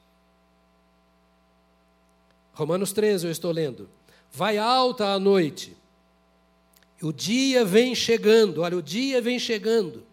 [2.54, 3.90] Romanos 13, eu estou lendo.
[4.32, 5.76] Vai alta a noite,
[7.02, 10.04] o dia vem chegando, olha, o dia vem chegando.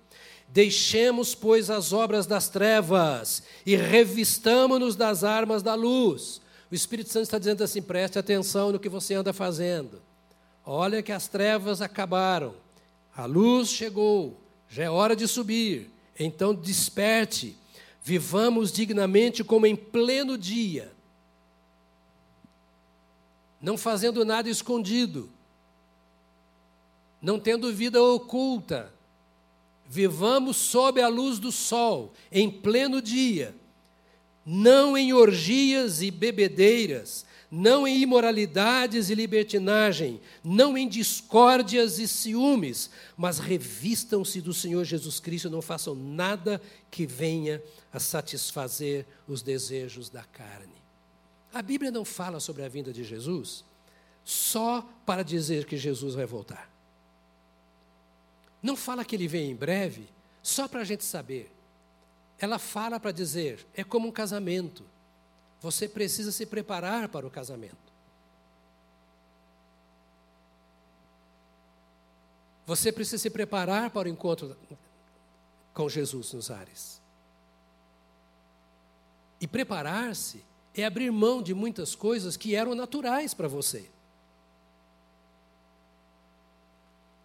[0.49, 6.41] Deixemos, pois, as obras das trevas e revistamo-nos das armas da luz.
[6.69, 10.08] O Espírito Santo está dizendo assim: preste atenção no que você anda fazendo.
[10.71, 12.55] Olha que as trevas acabaram,
[13.17, 15.91] a luz chegou, já é hora de subir.
[16.21, 17.57] Então desperte,
[18.03, 20.93] vivamos dignamente como em pleno dia,
[23.63, 25.31] não fazendo nada escondido,
[27.23, 28.93] não tendo vida oculta.
[29.89, 33.55] Vivamos sob a luz do sol, em pleno dia,
[34.45, 42.91] não em orgias e bebedeiras, não em imoralidades e libertinagem, não em discórdias e ciúmes,
[43.17, 50.11] mas revistam-se do Senhor Jesus Cristo, não façam nada que venha a satisfazer os desejos
[50.11, 50.77] da carne.
[51.53, 53.65] A Bíblia não fala sobre a vinda de Jesus
[54.23, 56.71] só para dizer que Jesus vai voltar.
[58.63, 60.07] não fala que ele vem em breve
[60.43, 61.51] só para a gente saber.
[62.39, 64.85] Ela fala para dizer: é como um casamento.
[65.61, 67.89] Você precisa se preparar para o casamento.
[72.67, 74.57] Você precisa se preparar para o encontro
[75.73, 77.01] com Jesus nos ares.
[79.41, 80.45] E preparar-se
[80.75, 83.91] é abrir mão de muitas coisas que eram naturais para você.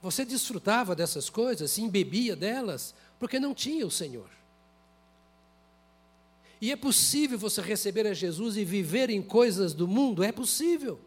[0.02, 4.30] Você desfrutava dessas coisas, se embebia delas, porque não tinha o Senhor.
[6.63, 10.23] E é possível você receber a Jesus e viver em coisas do mundo?
[10.23, 10.97] É possível.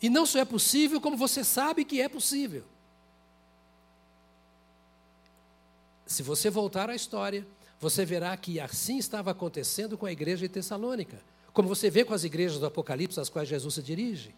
[0.00, 2.64] E não só é possível, como você sabe que é possível.
[6.06, 7.46] Se você voltar à história,
[7.78, 11.20] você verá que assim estava acontecendo com a igreja de Tessalônica,
[11.52, 14.34] como você vê com as igrejas do Apocalipse às quais Jesus se dirige.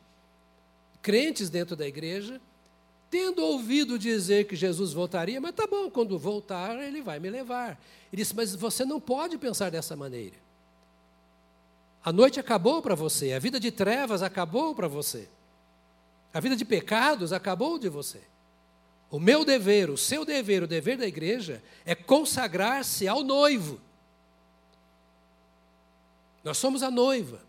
[1.00, 2.40] Crentes dentro da igreja,
[3.14, 7.81] tendo ouvido dizer que Jesus voltaria, mas tá bom, quando voltar, ele vai me levar.
[8.12, 10.35] Ele disse: Mas você não pode pensar dessa maneira.
[12.05, 15.29] A noite acabou para você, a vida de trevas acabou para você,
[16.33, 18.20] a vida de pecados acabou de você.
[19.09, 23.81] O meu dever, o seu dever, o dever da igreja é consagrar-se ao noivo.
[26.42, 27.40] Nós somos a noiva.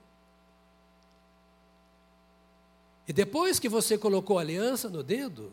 [3.08, 5.52] E depois que você colocou a aliança no dedo,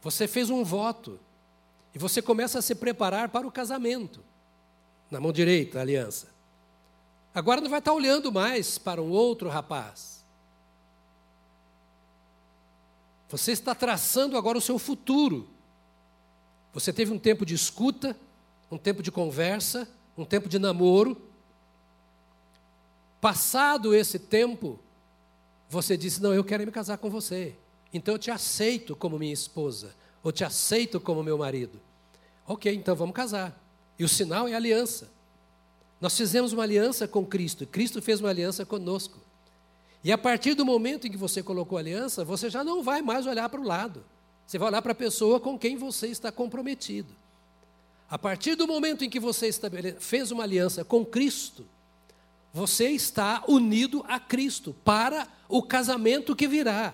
[0.00, 1.18] você fez um voto.
[1.94, 4.22] E você começa a se preparar para o casamento.
[5.10, 6.28] Na mão direita, a aliança.
[7.34, 10.24] Agora não vai estar olhando mais para um outro rapaz.
[13.28, 15.48] Você está traçando agora o seu futuro.
[16.72, 18.16] Você teve um tempo de escuta,
[18.70, 21.20] um tempo de conversa, um tempo de namoro.
[23.20, 24.78] Passado esse tempo,
[25.68, 27.54] você disse: Não, eu quero me casar com você.
[27.92, 31.80] Então eu te aceito como minha esposa, ou te aceito como meu marido.
[32.46, 33.58] Ok, então vamos casar.
[33.98, 35.10] E o sinal é a aliança.
[36.00, 39.18] Nós fizemos uma aliança com Cristo, Cristo fez uma aliança conosco.
[40.02, 43.26] E a partir do momento em que você colocou aliança, você já não vai mais
[43.26, 44.04] olhar para o lado.
[44.46, 47.12] Você vai olhar para a pessoa com quem você está comprometido.
[48.08, 49.50] A partir do momento em que você
[49.98, 51.66] fez uma aliança com Cristo,
[52.58, 56.92] você está unido a Cristo para o casamento que virá.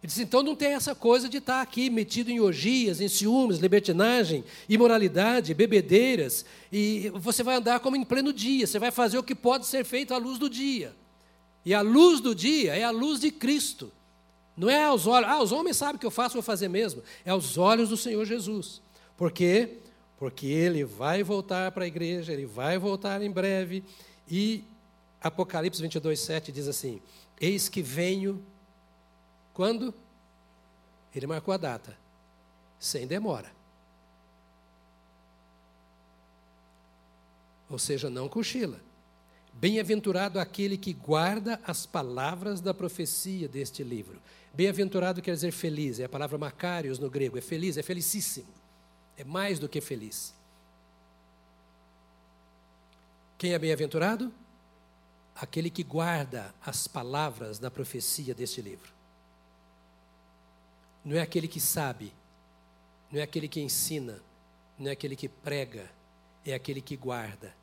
[0.00, 3.58] Ele diz, então não tem essa coisa de estar aqui metido em orgias, em ciúmes,
[3.58, 9.22] libertinagem, imoralidade, bebedeiras, e você vai andar como em pleno dia, você vai fazer o
[9.22, 10.94] que pode ser feito à luz do dia.
[11.64, 13.90] E a luz do dia é a luz de Cristo.
[14.56, 17.02] Não é aos olhos, ah, os homens sabem que eu faço, vou fazer mesmo.
[17.24, 18.80] É aos olhos do Senhor Jesus.
[19.16, 19.78] Por quê?
[20.18, 23.82] Porque ele vai voltar para a igreja, ele vai voltar em breve.
[24.28, 24.64] E
[25.20, 27.00] Apocalipse 22, 7 diz assim:
[27.40, 28.44] Eis que venho.
[29.52, 29.94] Quando?
[31.14, 31.96] Ele marcou a data.
[32.78, 33.50] Sem demora.
[37.70, 38.80] Ou seja, não cochila.
[39.54, 44.20] Bem-aventurado aquele que guarda as palavras da profecia deste livro.
[44.52, 48.52] Bem-aventurado quer dizer feliz, é a palavra macarios no grego, é feliz, é felicíssimo.
[49.16, 50.34] É mais do que feliz.
[53.36, 54.32] Quem é bem-aventurado?
[55.34, 58.92] Aquele que guarda as palavras da profecia deste livro.
[61.04, 62.14] Não é aquele que sabe,
[63.10, 64.22] não é aquele que ensina,
[64.78, 65.90] não é aquele que prega,
[66.44, 67.54] é aquele que guarda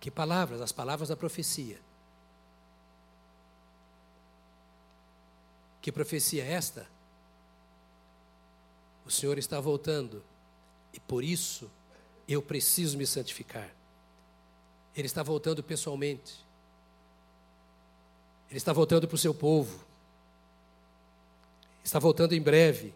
[0.00, 0.62] que palavras?
[0.62, 1.78] As palavras da profecia.
[5.82, 6.88] Que profecia é esta?
[9.04, 10.24] O Senhor está voltando
[10.92, 11.70] e por isso
[12.26, 13.70] eu preciso me santificar.
[14.96, 16.44] Ele está voltando pessoalmente.
[18.48, 19.84] Ele está voltando para o seu povo.
[21.84, 22.92] Está voltando em breve.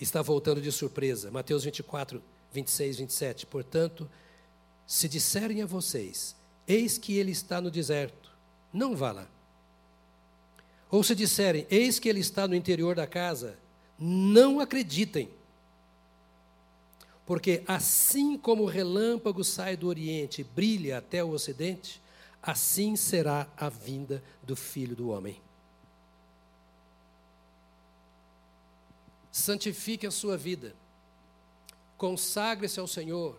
[0.00, 1.30] Está voltando de surpresa.
[1.30, 3.46] Mateus 24, 26, 27.
[3.46, 4.08] Portanto,
[4.86, 8.30] se disserem a vocês: Eis que ele está no deserto,
[8.72, 9.28] não vá lá.
[10.90, 13.58] Ou se disserem: Eis que ele está no interior da casa,
[13.98, 15.30] não acreditem.
[17.26, 22.00] Porque assim como o relâmpago sai do oriente e brilha até o ocidente,
[22.40, 25.42] assim será a vinda do filho do homem.
[29.32, 30.74] Santifique a sua vida,
[31.98, 33.38] consagre-se ao Senhor,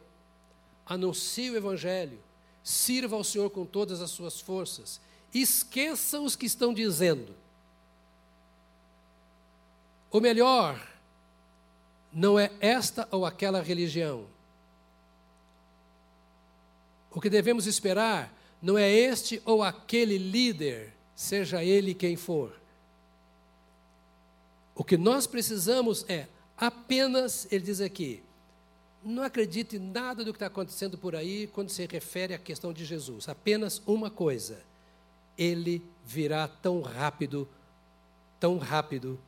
[0.86, 2.20] anuncie o Evangelho,
[2.62, 5.00] sirva ao Senhor com todas as suas forças,
[5.34, 7.34] esqueça os que estão dizendo.
[10.12, 10.87] O melhor
[12.18, 14.26] não é esta ou aquela religião.
[17.12, 22.60] O que devemos esperar não é este ou aquele líder, seja ele quem for.
[24.74, 28.24] O que nós precisamos é apenas, ele diz aqui,
[29.04, 32.74] não acredite em nada do que está acontecendo por aí quando se refere à questão
[32.74, 33.30] de Jesus.
[33.30, 34.60] Apenas uma coisa:
[35.38, 37.48] ele virá tão rápido,
[38.40, 39.20] tão rápido,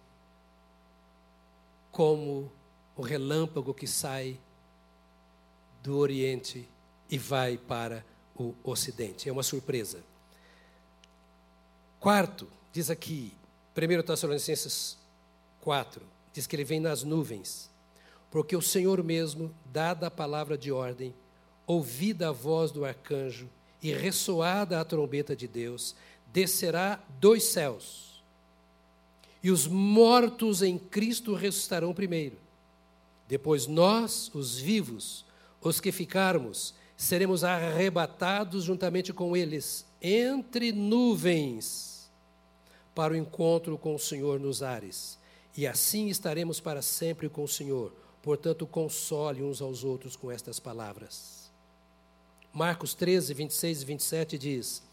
[1.91, 2.51] como
[3.00, 4.38] o relâmpago que sai
[5.82, 6.68] do Oriente
[7.10, 9.30] e vai para o Ocidente.
[9.30, 10.04] É uma surpresa.
[11.97, 13.34] Quarto, diz aqui,
[13.74, 14.97] 1 Tessalonicenses
[15.62, 16.02] 4,
[16.34, 17.70] diz que ele vem nas nuvens,
[18.30, 21.16] porque o Senhor mesmo, dada a palavra de ordem,
[21.66, 23.50] ouvida a voz do arcanjo
[23.82, 25.95] e ressoada a trombeta de Deus,
[26.34, 28.22] descerá dos céus.
[29.41, 32.49] E os mortos em Cristo ressuscitarão primeiro.
[33.30, 35.23] Depois nós, os vivos,
[35.61, 42.11] os que ficarmos, seremos arrebatados juntamente com eles entre nuvens
[42.95, 45.19] para o encontro com o Senhor nos ares.
[45.55, 47.93] E assim estaremos para sempre com o Senhor.
[48.23, 51.51] Portanto, console uns aos outros com estas palavras.
[52.51, 54.84] Marcos 13, 26 e 27 diz: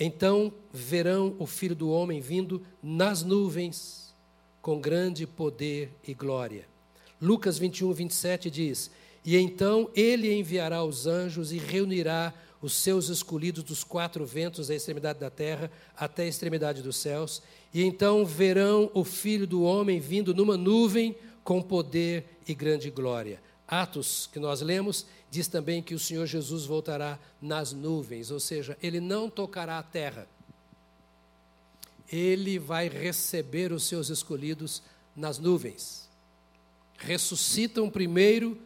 [0.00, 4.14] Então verão o Filho do Homem vindo nas nuvens,
[4.62, 6.71] com grande poder e glória.
[7.22, 8.90] Lucas 21, 27 diz:
[9.24, 14.74] E então ele enviará os anjos e reunirá os seus escolhidos dos quatro ventos da
[14.74, 17.40] extremidade da terra até a extremidade dos céus,
[17.72, 21.14] e então verão o Filho do Homem vindo numa nuvem
[21.44, 23.40] com poder e grande glória.
[23.68, 28.76] Atos, que nós lemos, diz também que o Senhor Jesus voltará nas nuvens, ou seja,
[28.82, 30.26] ele não tocará a terra.
[32.10, 34.82] Ele vai receber os seus escolhidos
[35.16, 36.11] nas nuvens
[37.02, 38.58] ressuscitam primeiro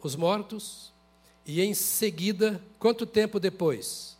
[0.00, 0.92] os mortos
[1.44, 4.16] e em seguida, quanto tempo depois?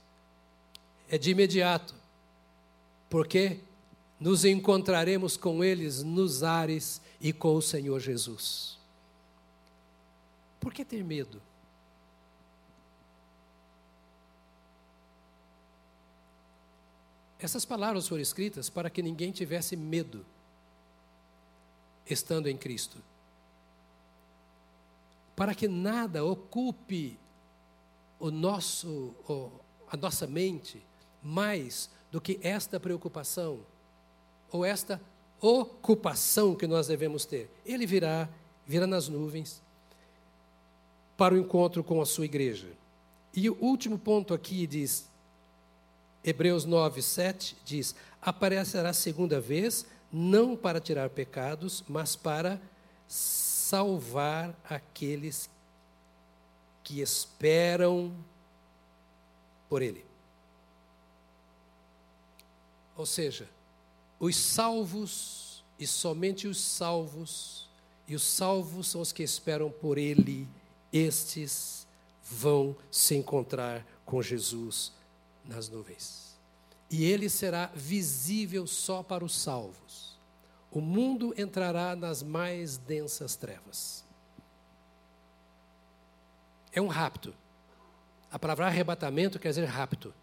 [1.09, 1.95] É de imediato.
[3.09, 3.61] Porque
[4.19, 8.79] nos encontraremos com eles nos ares e com o Senhor Jesus.
[10.59, 11.41] Por que ter medo?
[17.39, 20.25] Essas palavras foram escritas para que ninguém tivesse medo
[22.09, 23.03] estando em Cristo
[25.35, 27.19] para que nada ocupe
[28.19, 29.15] o nosso,
[29.91, 30.83] a nossa mente
[31.23, 33.61] mais do que esta preocupação
[34.51, 35.01] ou esta
[35.41, 37.51] ocupação que nós devemos ter.
[37.65, 38.29] Ele virá,
[38.67, 39.63] virá nas nuvens
[41.17, 42.69] para o encontro com a sua igreja.
[43.35, 45.09] E o último ponto aqui diz,
[46.23, 52.61] Hebreus 9, 7 diz: aparecerá segunda vez, não para tirar pecados, mas para
[53.73, 55.49] salvar aqueles
[56.85, 58.15] que esperam
[59.67, 60.05] por Ele.
[62.95, 63.49] Ou seja,
[64.21, 67.67] os salvos e somente os salvos,
[68.07, 70.47] e os salvos são os que esperam por Ele,
[70.93, 71.87] estes
[72.23, 74.93] vão se encontrar com Jesus
[75.47, 76.37] nas nuvens.
[76.91, 80.12] E ele será visível só para os salvos
[80.73, 84.03] o mundo entrará nas mais densas trevas.
[86.73, 87.35] É um rapto.
[88.31, 90.15] A palavra arrebatamento quer dizer rapto.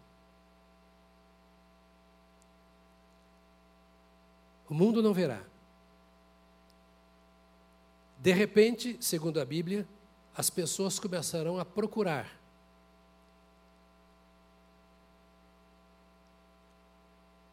[4.68, 5.40] O mundo não verá.
[8.18, 9.86] De repente, segundo a Bíblia,
[10.36, 12.28] as pessoas começarão a procurar.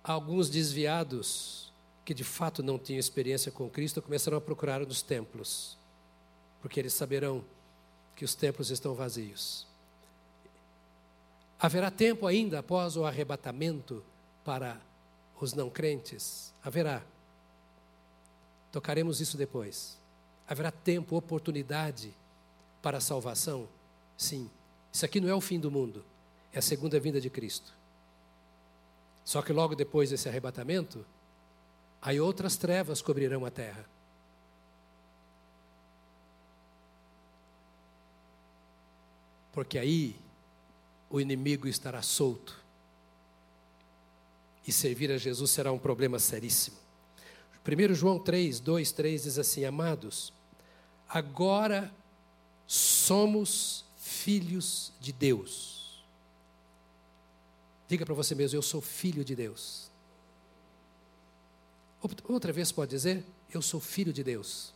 [0.04, 1.67] Alguns desviados
[2.08, 5.78] que de fato não tinham experiência com Cristo começaram a procurar nos templos,
[6.62, 7.44] porque eles saberão
[8.16, 9.68] que os templos estão vazios.
[11.60, 14.02] Haverá tempo ainda após o arrebatamento
[14.46, 14.80] para
[15.42, 16.54] os não crentes?
[16.64, 17.04] Haverá.
[18.72, 19.98] Tocaremos isso depois.
[20.48, 22.14] Haverá tempo, oportunidade
[22.82, 23.68] para a salvação?
[24.16, 24.50] Sim.
[24.94, 26.06] Isso aqui não é o fim do mundo,
[26.54, 27.74] é a segunda vinda de Cristo.
[29.26, 31.06] Só que logo depois desse arrebatamento,
[32.02, 33.86] aí outras trevas cobrirão a terra.
[39.52, 40.16] Porque aí
[41.10, 42.64] o inimigo estará solto.
[44.68, 46.78] E servir a Jesus será um problema seríssimo.
[47.66, 50.32] 1 João 3, 2, 3 diz assim: Amados,
[51.08, 51.92] agora
[52.66, 56.04] somos filhos de Deus.
[57.88, 59.90] Diga para você mesmo: Eu sou filho de Deus.
[62.02, 64.74] Outra vez pode dizer: Eu sou filho de Deus.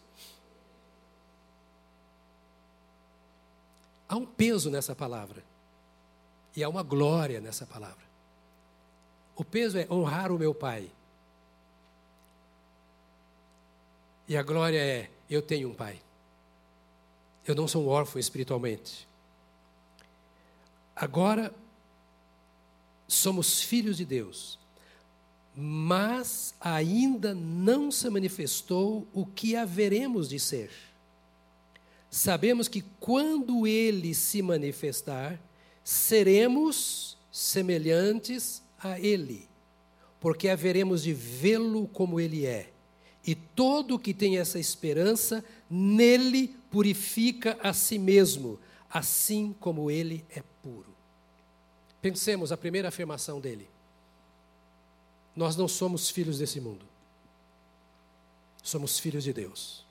[4.07, 5.43] Há um peso nessa palavra.
[6.55, 8.03] E há uma glória nessa palavra.
[9.35, 10.91] O peso é honrar o meu pai.
[14.27, 16.01] E a glória é: eu tenho um pai.
[17.45, 19.07] Eu não sou um órfão espiritualmente.
[20.95, 21.53] Agora,
[23.07, 24.59] somos filhos de Deus,
[25.55, 30.71] mas ainda não se manifestou o que haveremos de ser.
[32.09, 35.39] Sabemos que quando ele se manifestar,
[35.83, 39.47] seremos semelhantes a ele,
[40.19, 42.69] porque haveremos de vê-lo como ele é.
[43.25, 50.43] E todo que tem essa esperança, nele purifica a si mesmo, assim como ele é
[50.63, 50.93] puro.
[52.01, 53.70] Pensemos a primeira afirmação dele.
[55.35, 56.85] Nós não somos filhos desse mundo.
[58.61, 59.85] Somos filhos de Deus.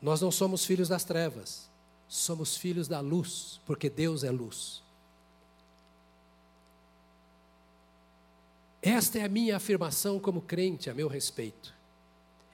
[0.00, 1.70] Nós não somos filhos das trevas.
[2.08, 4.82] Somos filhos da luz, porque Deus é luz.
[8.82, 11.72] Esta é a minha afirmação como crente a meu respeito.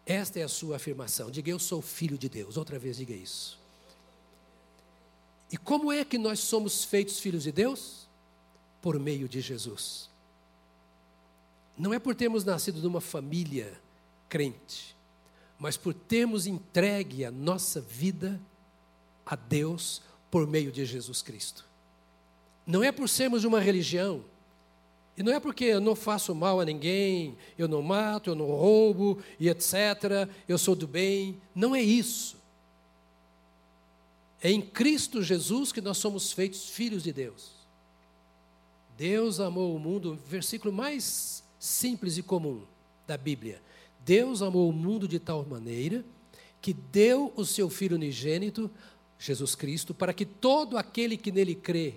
[0.04, 1.30] Esta é a sua afirmação.
[1.30, 2.56] Diga, eu sou filho de Deus.
[2.56, 3.58] Outra vez, diga isso.
[5.50, 8.06] E como é que nós somos feitos filhos de Deus?
[8.80, 10.07] Por meio de Jesus.
[11.78, 13.80] Não é por termos nascido de uma família
[14.28, 14.96] crente,
[15.58, 18.40] mas por termos entregue a nossa vida
[19.24, 21.64] a Deus por meio de Jesus Cristo.
[22.66, 24.24] Não é por sermos uma religião,
[25.16, 28.46] e não é porque eu não faço mal a ninguém, eu não mato, eu não
[28.46, 31.40] roubo e etc., eu sou do bem.
[31.52, 32.36] Não é isso.
[34.40, 37.50] É em Cristo Jesus que nós somos feitos filhos de Deus.
[38.96, 42.62] Deus amou o mundo, versículo mais simples e comum
[43.06, 43.60] da Bíblia.
[44.04, 46.04] Deus amou o mundo de tal maneira
[46.60, 48.70] que deu o seu Filho unigênito,
[49.18, 51.94] Jesus Cristo, para que todo aquele que nele crê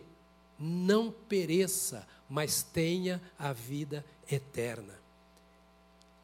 [0.60, 5.00] não pereça, mas tenha a vida eterna.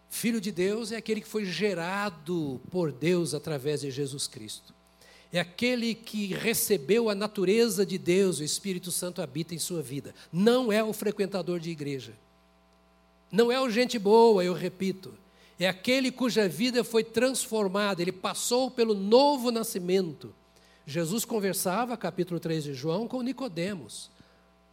[0.10, 4.74] Filho de Deus é aquele que foi gerado por Deus através de Jesus Cristo.
[5.32, 10.16] É aquele que recebeu a natureza de Deus, o Espírito Santo habita em sua vida.
[10.32, 12.14] Não é o frequentador de igreja.
[13.32, 15.14] Não é o gente boa, eu repito.
[15.60, 20.34] É aquele cuja vida foi transformada, ele passou pelo novo nascimento.
[20.86, 24.10] Jesus conversava, capítulo 3 de João, com Nicodemos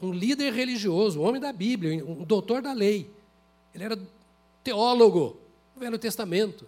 [0.05, 3.11] um líder religioso, um homem da Bíblia, um doutor da lei.
[3.75, 3.99] Ele era
[4.63, 5.39] teólogo
[5.75, 6.67] do Velho Testamento.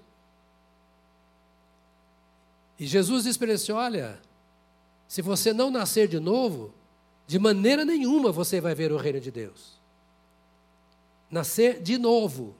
[2.78, 4.20] E Jesus disse para ele assim: Olha,
[5.06, 6.74] se você não nascer de novo,
[7.26, 9.75] de maneira nenhuma você vai ver o reino de Deus.
[11.30, 12.54] Nascer de novo.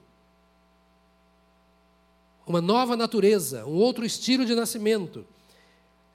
[2.45, 5.25] Uma nova natureza, um outro estilo de nascimento.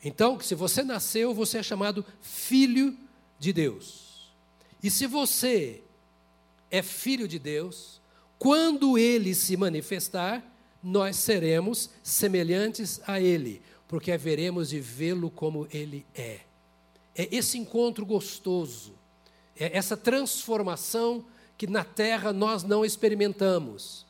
[0.04, 2.96] Então, se você nasceu, você é chamado filho
[3.38, 4.32] de Deus.
[4.82, 5.82] E se você
[6.70, 8.00] é filho de Deus,
[8.38, 10.42] quando ele se manifestar,
[10.82, 16.40] nós seremos semelhantes a ele, porque haveremos de vê-lo como ele é.
[17.14, 18.94] É esse encontro gostoso,
[19.54, 21.24] é essa transformação
[21.56, 24.06] que na terra nós não experimentamos.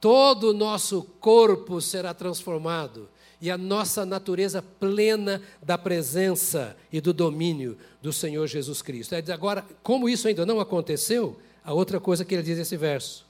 [0.00, 3.08] Todo o nosso corpo será transformado
[3.40, 9.14] e a nossa natureza plena da presença e do domínio do Senhor Jesus Cristo.
[9.32, 13.26] Agora, como isso ainda não aconteceu, a outra coisa que ele diz nesse verso: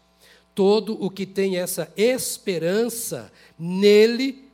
[0.54, 4.44] todo o que tem essa esperança nele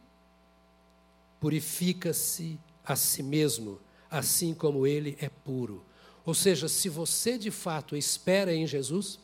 [1.41, 3.81] purifica-se a si mesmo,
[4.11, 5.85] assim como ele é puro.
[6.25, 9.19] Ou seja, se você de fato espera em Jesus,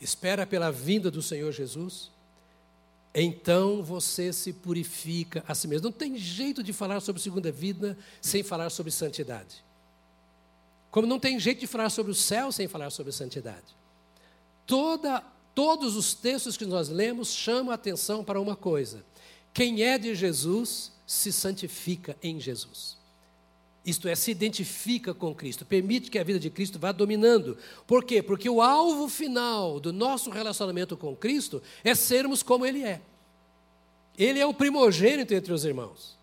[0.00, 2.10] espera pela vinda do Senhor Jesus,
[3.14, 5.86] então você se purifica a si mesmo.
[5.86, 9.64] Não tem jeito de falar sobre segunda vida sem falar sobre santidade.
[10.90, 13.76] Como não tem jeito de falar sobre o céu sem falar sobre santidade.
[14.66, 15.20] Toda,
[15.54, 19.04] todos os textos que nós lemos chamam a atenção para uma coisa:
[19.52, 22.97] quem é de Jesus se santifica em Jesus.
[23.88, 27.56] Isto é, se identifica com Cristo, permite que a vida de Cristo vá dominando.
[27.86, 28.22] Por quê?
[28.22, 33.00] Porque o alvo final do nosso relacionamento com Cristo é sermos como Ele é.
[34.18, 36.18] Ele é o primogênito entre os irmãos.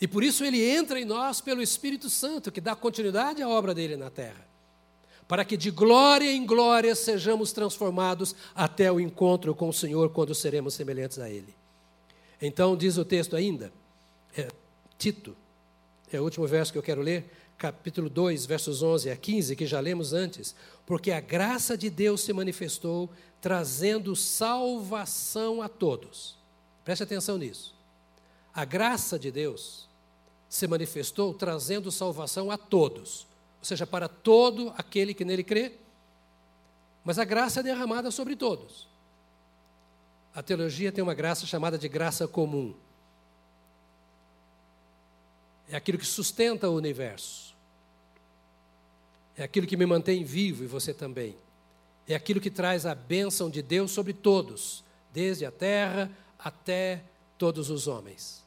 [0.00, 3.72] E por isso ele entra em nós pelo Espírito Santo, que dá continuidade à obra
[3.72, 4.44] dele na terra.
[5.28, 10.34] Para que de glória em glória sejamos transformados até o encontro com o Senhor, quando
[10.34, 11.54] seremos semelhantes a Ele.
[12.42, 13.72] Então, diz o texto ainda,
[14.36, 14.48] é,
[14.98, 15.36] Tito,
[16.12, 19.66] é o último verso que eu quero ler, capítulo 2, versos 11 a 15, que
[19.66, 20.54] já lemos antes.
[20.86, 26.36] Porque a graça de Deus se manifestou, trazendo salvação a todos.
[26.84, 27.74] Preste atenção nisso.
[28.54, 29.88] A graça de Deus
[30.48, 33.26] se manifestou, trazendo salvação a todos.
[33.58, 35.72] Ou seja, para todo aquele que nele crê.
[37.02, 38.86] Mas a graça é derramada sobre todos.
[40.34, 42.74] A teologia tem uma graça chamada de graça comum.
[45.74, 47.52] É aquilo que sustenta o universo.
[49.36, 51.36] É aquilo que me mantém vivo e você também.
[52.06, 56.08] É aquilo que traz a bênção de Deus sobre todos, desde a terra
[56.38, 57.02] até
[57.36, 58.44] todos os homens.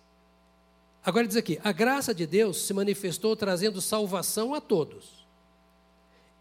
[1.03, 5.27] Agora diz aqui: a graça de Deus se manifestou trazendo salvação a todos.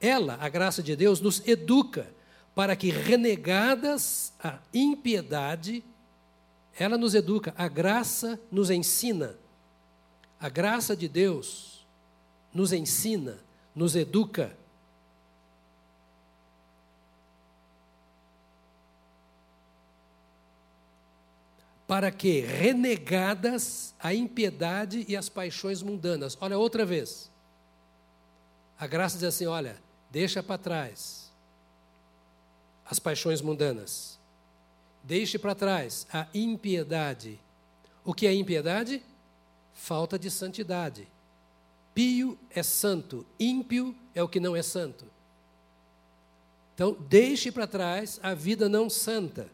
[0.01, 2.14] Ela, a graça de Deus, nos educa
[2.55, 5.82] para que, renegadas a impiedade,
[6.78, 9.37] ela nos educa, a graça nos ensina.
[10.47, 11.84] A graça de Deus
[12.55, 13.40] nos ensina,
[13.74, 14.57] nos educa
[21.84, 26.38] para que, renegadas a impiedade e as paixões mundanas.
[26.40, 27.28] Olha, outra vez.
[28.78, 29.82] A graça diz assim: olha,
[30.12, 31.32] deixa para trás
[32.88, 34.16] as paixões mundanas.
[35.03, 37.40] Deixe para trás a impiedade.
[38.05, 39.03] O que é impiedade?
[39.77, 41.07] Falta de santidade.
[41.95, 45.05] Pio é santo, ímpio é o que não é santo.
[46.74, 49.51] Então, deixe para trás a vida não santa.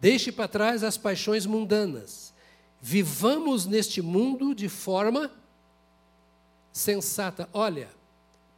[0.00, 2.34] Deixe para trás as paixões mundanas.
[2.82, 5.30] Vivamos neste mundo de forma
[6.72, 7.48] sensata.
[7.52, 7.88] Olha,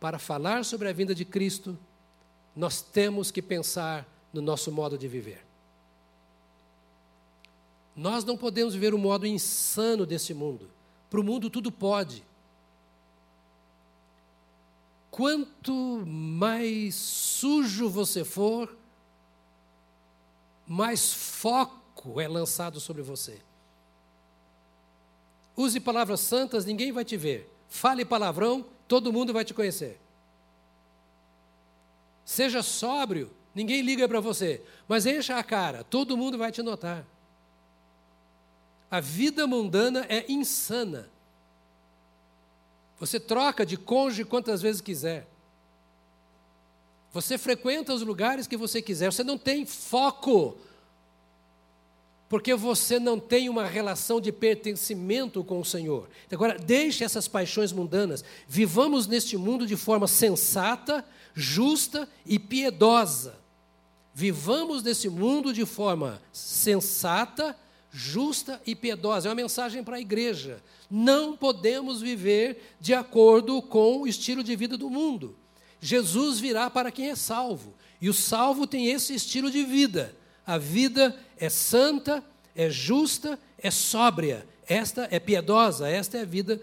[0.01, 1.79] para falar sobre a vinda de Cristo,
[2.57, 5.48] nós temos que pensar no nosso modo de viver.
[7.99, 10.71] Nós não podemos viver o modo insano desse mundo.
[11.11, 12.25] Para o mundo tudo pode.
[15.11, 18.73] Quanto mais sujo você for,
[20.65, 23.41] mais foco é lançado sobre você.
[25.57, 27.53] Use palavras santas, ninguém vai te ver.
[27.69, 30.01] Fale palavrão, todo mundo vai te conhecer.
[32.25, 34.63] Seja sóbrio, ninguém liga para você.
[34.87, 37.05] Mas encha a cara, todo mundo vai te notar.
[38.91, 41.09] A vida mundana é insana.
[42.99, 45.27] Você troca de cônjuge quantas vezes quiser.
[47.13, 50.57] Você frequenta os lugares que você quiser, você não tem foco.
[52.29, 56.11] Porque você não tem uma relação de pertencimento com o Senhor.
[56.31, 58.23] Agora, deixe essas paixões mundanas.
[58.47, 63.39] Vivamos neste mundo de forma sensata, justa e piedosa.
[64.13, 67.57] Vivamos nesse mundo de forma sensata,
[67.91, 69.29] justa e piedosa.
[69.29, 70.63] É uma mensagem para a igreja.
[70.91, 75.37] Não podemos viver de acordo com o estilo de vida do mundo.
[75.81, 77.75] Jesus virá para quem é salvo.
[78.01, 80.15] E o salvo tem esse estilo de vida.
[80.47, 82.25] A vida é santa,
[82.55, 84.47] é justa, é sóbria.
[84.67, 86.61] Esta é piedosa, esta é a vida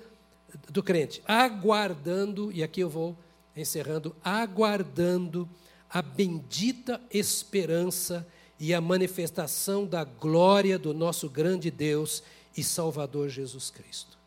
[0.69, 1.21] do crente.
[1.27, 3.17] Aguardando, e aqui eu vou
[3.55, 5.49] encerrando, aguardando
[5.89, 8.27] a bendita esperança
[8.59, 12.23] e a manifestação da glória do nosso grande Deus
[12.55, 14.17] e Salvador Jesus Cristo.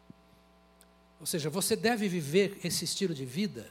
[1.20, 3.70] Ou seja, você deve viver esse estilo de vida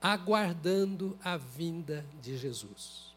[0.00, 3.08] aguardando a vinda de Jesus.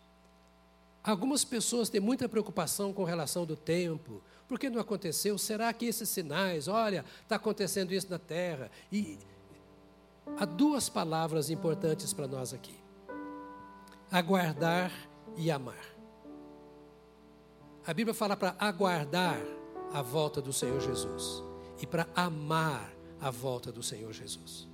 [1.03, 4.21] Algumas pessoas têm muita preocupação com relação do tempo.
[4.47, 5.37] Por que não aconteceu?
[5.37, 8.69] Será que esses sinais, olha, está acontecendo isso na terra?
[8.91, 9.17] E
[10.37, 12.75] há duas palavras importantes para nós aqui:
[14.11, 14.91] aguardar
[15.37, 15.90] e amar.
[17.85, 19.41] A Bíblia fala para aguardar
[19.91, 21.43] a volta do Senhor Jesus
[21.81, 24.71] e para amar a volta do Senhor Jesus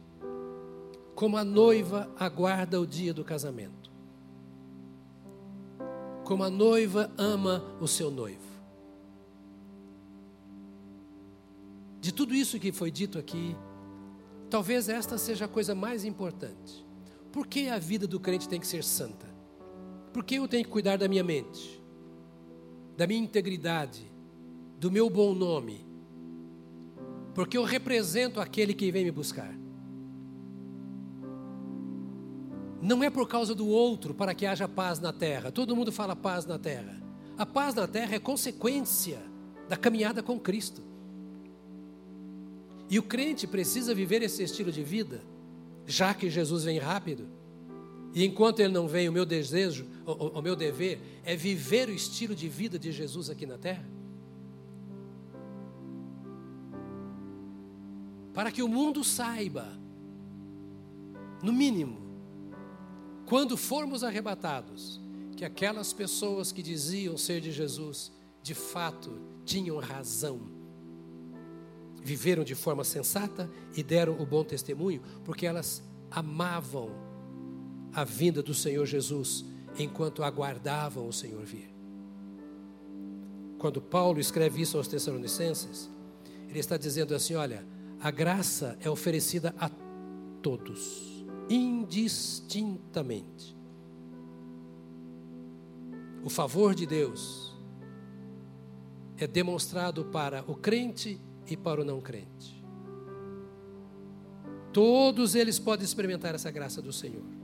[1.17, 3.89] como a noiva aguarda o dia do casamento.
[6.23, 8.45] Como a noiva ama o seu noivo.
[11.99, 13.57] De tudo isso que foi dito aqui,
[14.47, 16.85] talvez esta seja a coisa mais importante.
[17.31, 19.25] Por que a vida do crente tem que ser santa?
[20.13, 21.76] Por que eu tenho que cuidar da minha mente,
[22.97, 24.11] da minha integridade,
[24.79, 25.85] do meu bom nome?
[27.35, 29.53] Porque eu represento aquele que vem me buscar.
[32.81, 35.51] Não é por causa do outro para que haja paz na terra.
[35.51, 36.99] Todo mundo fala paz na terra.
[37.37, 39.19] A paz na terra é consequência
[39.69, 40.81] da caminhada com Cristo.
[42.89, 45.21] E o crente precisa viver esse estilo de vida,
[45.85, 47.27] já que Jesus vem rápido.
[48.13, 51.93] E enquanto ele não vem, o meu desejo, o, o meu dever é viver o
[51.93, 53.85] estilo de vida de Jesus aqui na terra.
[58.33, 59.67] Para que o mundo saiba,
[61.41, 61.97] no mínimo,
[63.25, 65.01] quando formos arrebatados,
[65.35, 70.55] que aquelas pessoas que diziam ser de Jesus, de fato tinham razão.
[72.07, 76.89] viveram de forma sensata e deram o bom testemunho, porque elas amavam
[77.97, 79.43] a vinda do Senhor Jesus
[79.79, 81.73] enquanto aguardavam o Senhor vir.
[83.57, 85.89] Quando Paulo escreve isso aos Tessalonicenses,
[86.47, 87.65] ele está dizendo assim: olha,
[87.99, 89.67] a graça é oferecida a
[90.43, 93.57] todos, indistintamente.
[96.23, 97.57] O favor de Deus
[99.17, 102.63] é demonstrado para o crente e para o não crente.
[104.71, 107.36] Todos eles podem experimentar essa graça do Senhor.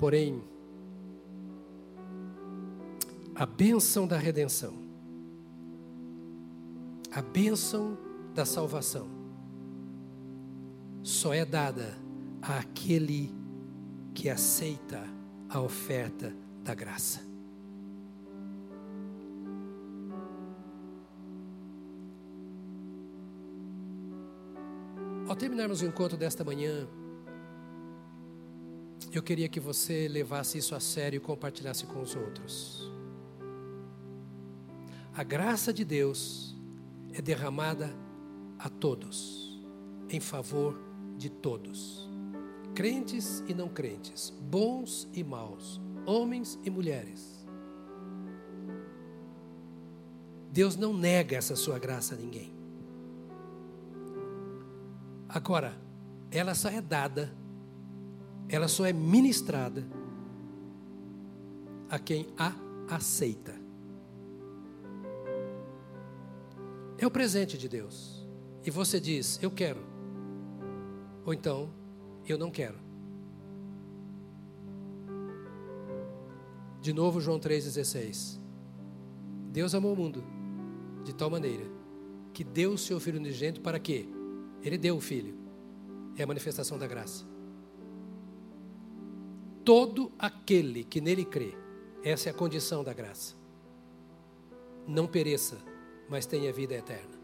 [0.00, 0.42] Porém,
[3.34, 4.72] a bênção da redenção,
[7.12, 7.98] a bênção
[8.34, 9.10] da salvação,
[11.02, 11.98] só é dada
[12.40, 13.30] àquele
[14.14, 15.04] que aceita
[15.50, 16.34] a oferta
[16.64, 17.20] da graça.
[25.28, 26.88] Ao terminarmos o encontro desta manhã,
[29.12, 32.90] eu queria que você levasse isso a sério e compartilhasse com os outros.
[35.14, 36.56] A graça de Deus
[37.12, 37.94] é derramada
[38.58, 39.60] a todos,
[40.08, 40.78] em favor
[41.16, 42.08] de todos,
[42.74, 47.46] crentes e não crentes, bons e maus, homens e mulheres.
[50.52, 52.52] Deus não nega essa sua graça a ninguém.
[55.28, 55.80] Agora,
[56.30, 57.32] ela só é dada,
[58.50, 59.86] ela só é ministrada
[61.88, 62.52] a quem a
[62.88, 63.54] aceita.
[66.98, 68.28] É o presente de Deus.
[68.66, 69.80] E você diz, eu quero.
[71.24, 71.70] Ou então,
[72.26, 72.78] eu não quero.
[76.82, 78.38] De novo, João 3,16.
[79.52, 80.24] Deus amou o mundo
[81.04, 81.64] de tal maneira
[82.32, 84.08] que deu o seu Filho unigênito para quê?
[84.62, 85.38] Ele deu o filho.
[86.16, 87.29] É a manifestação da graça.
[89.70, 91.56] Todo aquele que nele crê,
[92.02, 93.36] essa é a condição da graça.
[94.84, 95.58] Não pereça,
[96.08, 97.16] mas tenha vida eterna.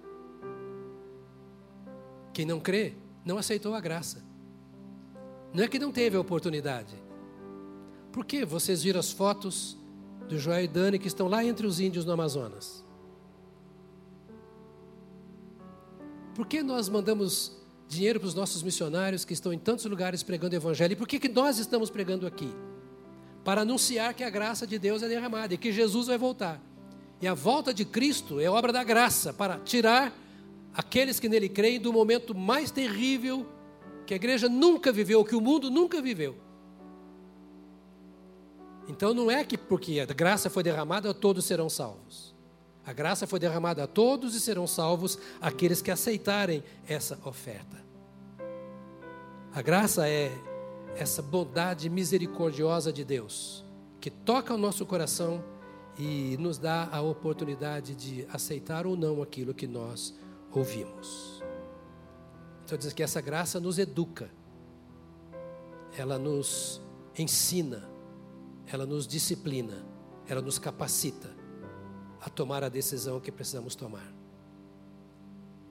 [2.33, 2.95] Quem não crê,
[3.25, 4.25] não aceitou a graça.
[5.53, 6.95] Não é que não teve a oportunidade.
[8.13, 9.77] Por que vocês viram as fotos
[10.29, 12.85] do Joel e Dani que estão lá entre os índios no Amazonas?
[16.33, 20.55] Por que nós mandamos dinheiro para os nossos missionários que estão em tantos lugares pregando
[20.55, 20.93] o Evangelho?
[20.93, 22.53] E por que, que nós estamos pregando aqui?
[23.45, 26.61] Para anunciar que a graça de Deus é derramada e que Jesus vai voltar.
[27.21, 30.13] E a volta de Cristo é obra da graça para tirar
[30.75, 33.47] aqueles que nele creem do momento mais terrível
[34.07, 36.37] que a igreja nunca viveu, que o mundo nunca viveu.
[38.89, 42.36] Então não é que porque a graça foi derramada todos serão salvos.
[42.87, 47.85] A graça foi derramada a todos e serão salvos aqueles que aceitarem essa oferta.
[49.53, 50.31] A graça é
[50.95, 53.65] essa bondade misericordiosa de Deus,
[54.01, 55.43] que toca o nosso coração
[55.99, 60.15] e nos dá a oportunidade de aceitar ou não aquilo que nós
[60.53, 61.43] ouvimos.
[62.65, 64.31] Então diz que essa graça nos educa,
[65.99, 66.81] ela nos
[67.19, 67.91] ensina,
[68.65, 69.85] ela nos disciplina,
[70.29, 71.46] ela nos capacita
[72.27, 74.13] a tomar a decisão que precisamos tomar.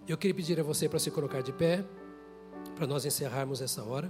[0.07, 1.83] Eu queria pedir a você para se colocar de pé,
[2.77, 4.09] para nós encerrarmos essa hora.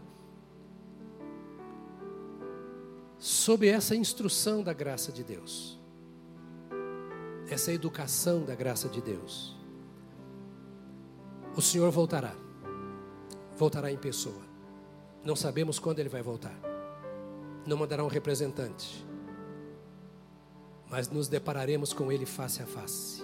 [3.17, 5.79] Sob essa instrução da graça de Deus,
[7.49, 9.55] essa educação da graça de Deus,
[11.55, 12.35] o Senhor voltará,
[13.57, 14.43] voltará em pessoa.
[15.23, 16.55] Não sabemos quando Ele vai voltar,
[17.65, 19.03] não mandará um representante,
[20.89, 23.23] mas nos depararemos com Ele face a face.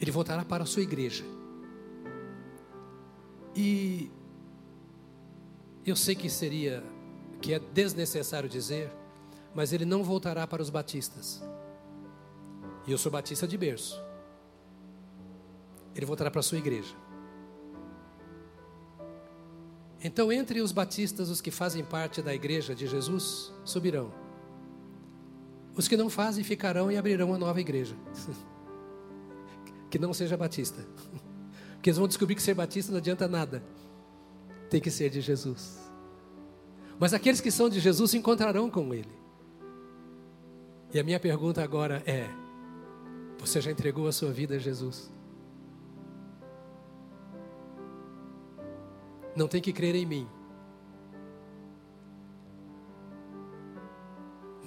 [0.00, 1.24] Ele voltará para a sua igreja.
[3.54, 4.10] E
[5.84, 6.82] eu sei que seria,
[7.40, 8.90] que é desnecessário dizer,
[9.54, 11.42] mas ele não voltará para os batistas.
[12.86, 14.00] E eu sou batista de berço.
[15.94, 16.94] Ele voltará para a sua igreja.
[20.02, 24.29] Então, entre os batistas, os que fazem parte da igreja de Jesus subirão.
[25.76, 27.96] Os que não fazem ficarão e abrirão uma nova igreja.
[29.90, 30.86] que não seja batista.
[31.74, 33.62] Porque eles vão descobrir que ser batista não adianta nada.
[34.68, 35.78] Tem que ser de Jesus.
[36.98, 39.20] Mas aqueles que são de Jesus se encontrarão com Ele.
[40.92, 42.28] E a minha pergunta agora é:
[43.38, 45.10] você já entregou a sua vida a Jesus?
[49.34, 50.28] Não tem que crer em mim.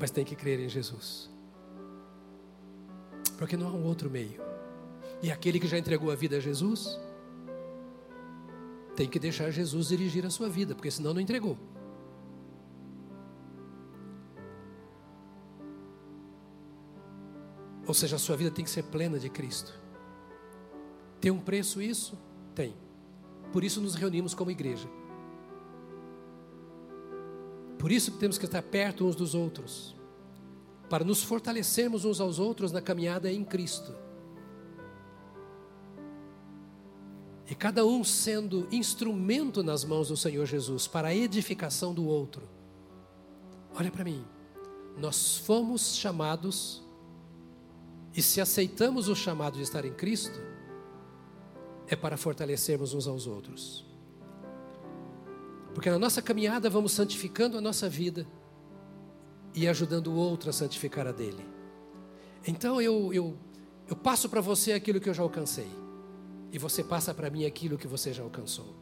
[0.04, 1.30] Mas tem que crer em Jesus.
[3.38, 4.42] Porque não há um outro meio.
[5.22, 7.00] E aquele que já entregou a vida a Jesus,
[8.98, 11.58] tem que deixar Jesus dirigir a sua vida, porque senão não entregou.
[17.88, 19.74] Ou seja, a sua vida tem que ser plena de Cristo.
[21.22, 22.20] Tem um preço isso?
[22.54, 22.76] Tem.
[23.54, 24.90] Por isso nos reunimos como igreja.
[27.78, 29.96] Por isso que temos que estar perto uns dos outros,
[30.90, 33.94] para nos fortalecermos uns aos outros na caminhada em Cristo.
[37.50, 42.48] E cada um sendo instrumento nas mãos do Senhor Jesus para a edificação do outro.
[43.76, 44.24] Olha para mim,
[44.98, 46.82] nós fomos chamados,
[48.16, 50.40] e se aceitamos o chamado de estar em Cristo,
[51.88, 53.93] é para fortalecermos uns aos outros.
[55.74, 58.28] Porque na nossa caminhada vamos santificando a nossa vida
[59.56, 61.46] e ajudando o outro a santificar a dele.
[62.48, 63.38] Então eu, eu,
[63.88, 65.70] eu passo para você aquilo que eu já alcancei,
[66.52, 68.76] e você passa para mim aquilo que você já alcançou.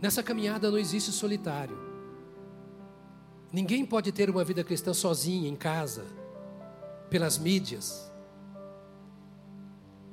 [0.00, 1.78] Nessa caminhada não existe solitário.
[3.52, 6.04] Ninguém pode ter uma vida cristã sozinho, em casa,
[7.08, 8.10] pelas mídias.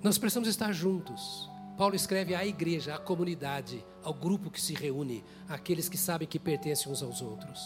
[0.04, 1.49] Nós precisamos estar juntos.
[1.80, 6.38] Paulo escreve à igreja, à comunidade, ao grupo que se reúne, àqueles que sabem que
[6.38, 7.58] pertencem uns aos outros.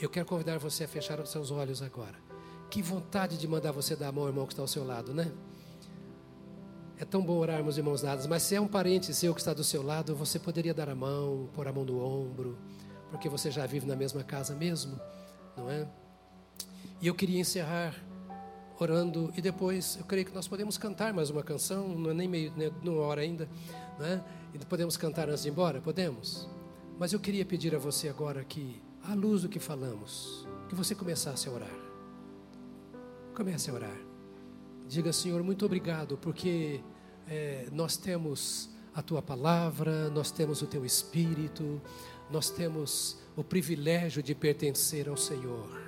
[0.00, 2.14] Eu quero convidar você a fechar os seus olhos agora.
[2.70, 5.12] Que vontade de mandar você dar a mão ao irmão que está ao seu lado,
[5.12, 5.32] né?
[6.96, 9.52] É tão bom orarmos de mãos dadas, mas se é um parente seu que está
[9.52, 12.56] do seu lado, você poderia dar a mão, pôr a mão no ombro,
[13.10, 15.00] porque você já vive na mesma casa mesmo,
[15.56, 15.88] não é?
[17.00, 17.92] E eu queria encerrar
[18.78, 22.28] orando e depois eu creio que nós podemos cantar mais uma canção, não é nem
[22.28, 23.48] meio, nem uma hora ainda,
[23.98, 24.22] né?
[24.54, 26.48] E podemos cantar antes de ir embora, podemos.
[26.98, 30.94] Mas eu queria pedir a você agora que, à luz do que falamos, que você
[30.94, 31.78] começasse a orar.
[33.34, 33.98] Comece a orar.
[34.88, 36.80] Diga, Senhor, muito obrigado, porque
[37.28, 41.80] é, nós temos a tua palavra, nós temos o teu espírito,
[42.30, 45.85] nós temos o privilégio de pertencer ao Senhor.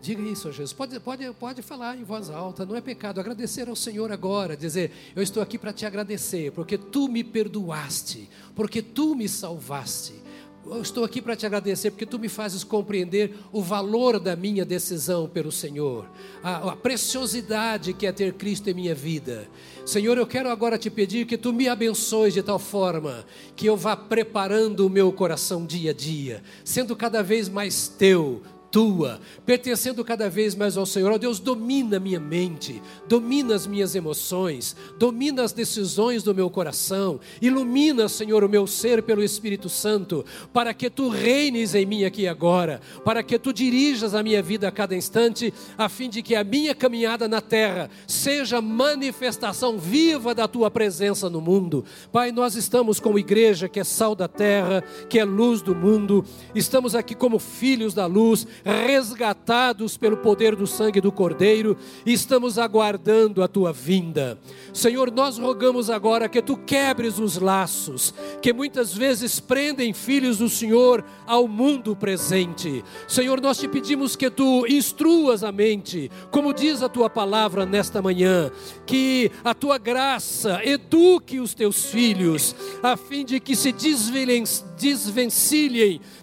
[0.00, 0.72] Diga isso a Jesus.
[0.72, 3.18] Pode, pode, pode falar em voz alta, não é pecado.
[3.18, 8.28] Agradecer ao Senhor agora, dizer: Eu estou aqui para te agradecer, porque tu me perdoaste,
[8.54, 10.28] porque tu me salvaste.
[10.66, 14.66] Eu estou aqui para te agradecer, porque tu me fazes compreender o valor da minha
[14.66, 16.06] decisão pelo Senhor,
[16.42, 19.48] a, a preciosidade que é ter Cristo em minha vida.
[19.86, 23.24] Senhor, eu quero agora te pedir que tu me abençoes de tal forma
[23.56, 28.42] que eu vá preparando o meu coração dia a dia, sendo cada vez mais teu,
[28.70, 31.10] tua, pertencendo cada vez mais ao Senhor.
[31.10, 37.18] Oh, Deus, domina minha mente, domina as minhas emoções, domina as decisões do meu coração,
[37.40, 42.26] ilumina, Senhor, o meu ser pelo Espírito Santo, para que tu reines em mim aqui
[42.26, 46.34] agora, para que tu dirijas a minha vida a cada instante, a fim de que
[46.34, 51.84] a minha caminhada na terra seja manifestação viva da tua presença no mundo.
[52.12, 56.24] Pai, nós estamos como igreja que é sal da terra, que é luz do mundo,
[56.54, 62.58] estamos aqui como filhos da luz resgatados pelo poder do sangue do Cordeiro, e estamos
[62.58, 64.38] aguardando a tua vinda.
[64.72, 70.48] Senhor, nós rogamos agora que tu quebres os laços que muitas vezes prendem filhos do
[70.48, 72.84] Senhor ao mundo presente.
[73.06, 78.02] Senhor, nós te pedimos que tu instruas a mente, como diz a tua palavra nesta
[78.02, 78.50] manhã,
[78.86, 84.44] que a tua graça eduque os teus filhos, a fim de que se desvencilhem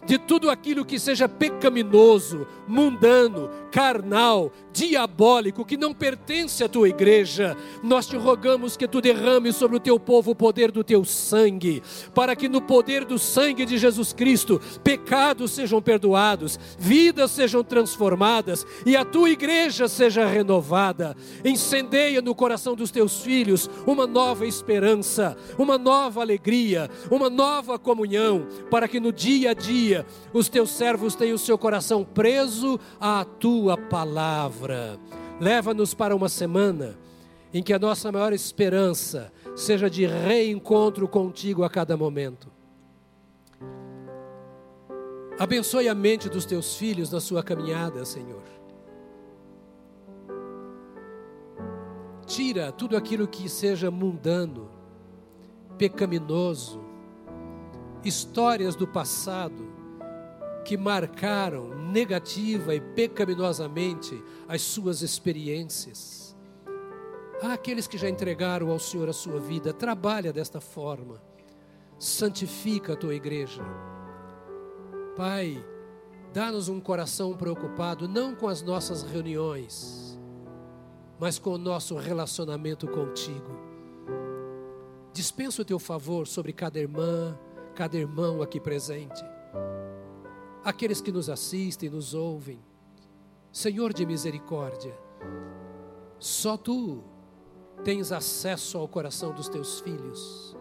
[0.08, 7.58] de tudo aquilo que seja pecaminoso, mundano, carnal, diabólico, que não pertence à tua igreja.
[7.84, 11.84] Nós te rogamos que tu derrames sobre o teu povo o poder do teu sangue,
[12.14, 18.66] para que no poder do sangue de Jesus Cristo, pecados sejam perdoados, vidas sejam transformadas
[18.86, 21.14] e a tua igreja seja renovada.
[21.44, 28.48] Incendeia no coração dos teus filhos uma nova esperança, uma nova alegria, uma nova comunhão,
[28.72, 33.26] para que no dia a dia os teus servos tenham o seu coração preso à
[33.26, 35.00] tua palavra.
[35.40, 36.98] Leva-nos para uma semana
[37.54, 42.52] em que a nossa maior esperança seja de reencontro contigo a cada momento.
[45.38, 48.44] Abençoe a mente dos teus filhos na sua caminhada, Senhor.
[52.26, 54.70] Tira tudo aquilo que seja mundano,
[55.78, 56.82] pecaminoso,
[58.04, 59.75] histórias do passado,
[60.66, 66.36] que marcaram negativa e pecaminosamente as suas experiências.
[67.42, 71.22] Há aqueles que já entregaram ao Senhor a sua vida, trabalha desta forma,
[72.00, 73.62] santifica a tua igreja.
[75.16, 75.64] Pai,
[76.34, 80.20] dá-nos um coração preocupado não com as nossas reuniões,
[81.20, 83.56] mas com o nosso relacionamento contigo.
[85.14, 87.38] Dispensa o teu favor sobre cada irmã,
[87.76, 89.24] cada irmão aqui presente,
[90.66, 92.60] aqueles que nos assistem, nos ouvem.
[93.52, 94.98] Senhor de misericórdia,
[96.20, 97.04] só tu
[97.84, 100.58] tens acesso ao coração dos teus filhos.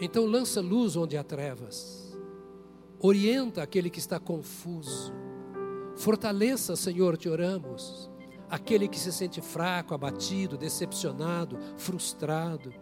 [0.00, 2.16] Então lança luz onde há trevas.
[2.98, 5.12] Orienta aquele que está confuso.
[5.96, 8.10] Fortaleça, Senhor, te oramos,
[8.48, 12.72] aquele que se sente fraco, abatido, decepcionado, frustrado.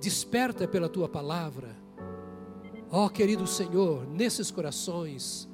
[0.00, 1.83] Desperta pela tua palavra.
[2.90, 5.48] Ó oh, querido Senhor, nesses corações,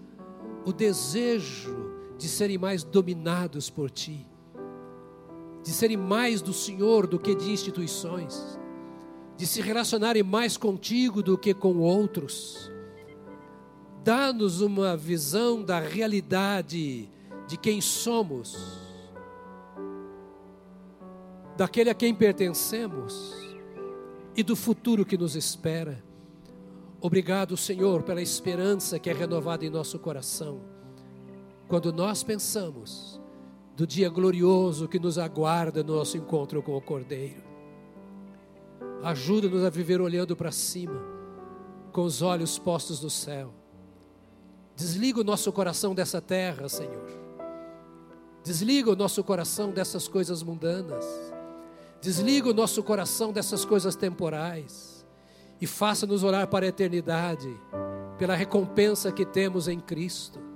[0.64, 4.30] o desejo de serem mais dominados por ti
[5.62, 8.58] de serem mais do Senhor do que de instituições,
[9.36, 12.70] de se relacionarem mais contigo do que com outros.
[14.02, 17.08] Dá-nos uma visão da realidade
[17.46, 18.56] de quem somos,
[21.56, 23.34] daquele a quem pertencemos
[24.34, 26.02] e do futuro que nos espera.
[27.00, 30.60] Obrigado, Senhor, pela esperança que é renovada em nosso coração.
[31.66, 33.20] Quando nós pensamos
[33.80, 37.42] do dia glorioso que nos aguarda no nosso encontro com o Cordeiro.
[39.02, 41.02] Ajuda-nos a viver olhando para cima,
[41.90, 43.54] com os olhos postos no céu.
[44.76, 47.08] Desliga o nosso coração dessa terra, Senhor.
[48.44, 51.06] Desliga o nosso coração dessas coisas mundanas.
[52.02, 54.89] Desliga o nosso coração dessas coisas temporais.
[55.60, 57.54] E faça-nos orar para a eternidade,
[58.18, 60.50] pela recompensa que temos em Cristo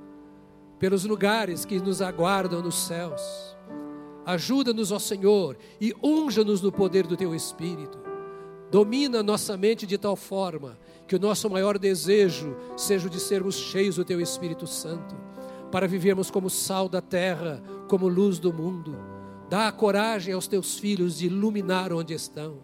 [0.85, 3.57] pelos lugares que nos aguardam nos céus.
[4.27, 7.99] Ajuda-nos, ó Senhor, e unja-nos no poder do Teu Espírito.
[8.71, 13.55] Domina nossa mente de tal forma que o nosso maior desejo seja o de sermos
[13.55, 15.15] cheios do Teu Espírito Santo,
[15.73, 18.95] para vivermos como sal da terra, como luz do mundo.
[19.49, 22.59] Dá a coragem aos Teus filhos de iluminar onde estão.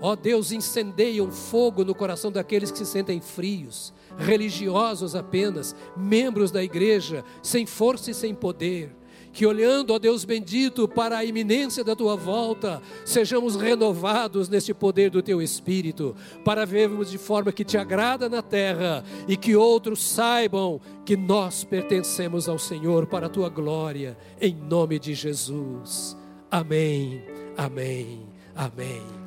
[0.00, 6.50] Ó Deus, incendeia um fogo no coração daqueles que se sentem frios, religiosos apenas, membros
[6.50, 8.96] da igreja, sem força e sem poder.
[9.32, 15.10] Que olhando, ó Deus bendito, para a iminência da tua volta, sejamos renovados neste poder
[15.10, 20.02] do teu Espírito, para vermos de forma que te agrada na terra e que outros
[20.02, 26.16] saibam que nós pertencemos ao Senhor para a tua glória, em nome de Jesus.
[26.50, 27.22] Amém,
[27.56, 28.26] amém,
[28.56, 29.19] amém.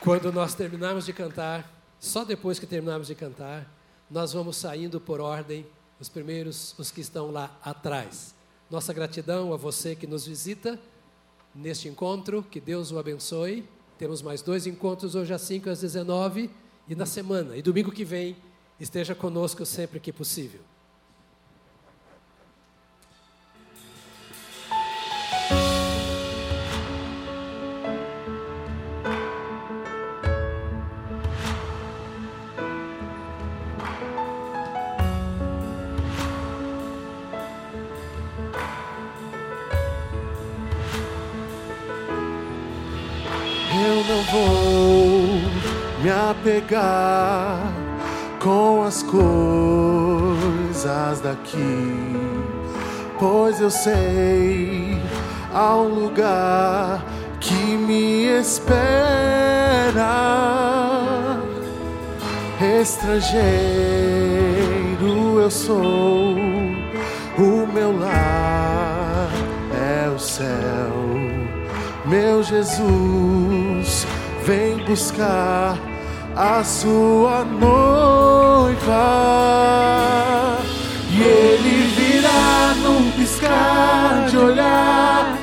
[0.00, 3.70] Quando nós terminarmos de cantar, só depois que terminarmos de cantar,
[4.10, 5.66] nós vamos saindo por ordem,
[6.00, 8.34] os primeiros, os que estão lá atrás.
[8.70, 10.80] Nossa gratidão a você que nos visita
[11.54, 13.68] neste encontro, que Deus o abençoe.
[13.98, 16.48] Temos mais dois encontros hoje às 5 às 19
[16.88, 17.54] e na semana.
[17.54, 18.38] E domingo que vem,
[18.80, 20.62] esteja conosco sempre que possível.
[46.40, 47.60] Apegar
[48.38, 49.20] com as coisas
[51.20, 52.16] daqui,
[53.18, 54.98] pois eu sei
[55.52, 57.04] há um lugar
[57.40, 58.70] que me espera.
[62.80, 63.40] Estrangeiro
[65.40, 66.36] eu sou,
[67.38, 69.28] o meu lar
[69.74, 70.48] é o céu,
[72.06, 74.06] meu Jesus
[74.44, 75.89] vem buscar
[76.36, 77.78] a sua noiva.
[81.10, 85.36] E ele virá num piscar de olhar.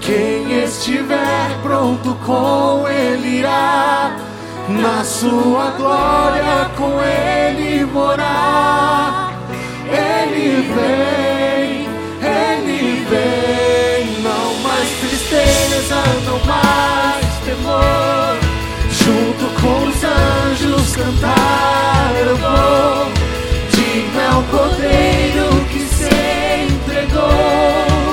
[0.00, 4.16] Quem estiver pronto com ele irá.
[4.68, 9.32] Na sua glória com ele morar.
[9.86, 11.88] Ele vem,
[12.22, 14.22] ele vem.
[14.22, 18.43] Não mais tristeza, não mais temor
[19.04, 22.14] junto com os anjos cantar.
[22.26, 23.12] Eu vou
[23.70, 26.08] de ao cordeiro que se
[26.72, 28.03] entregou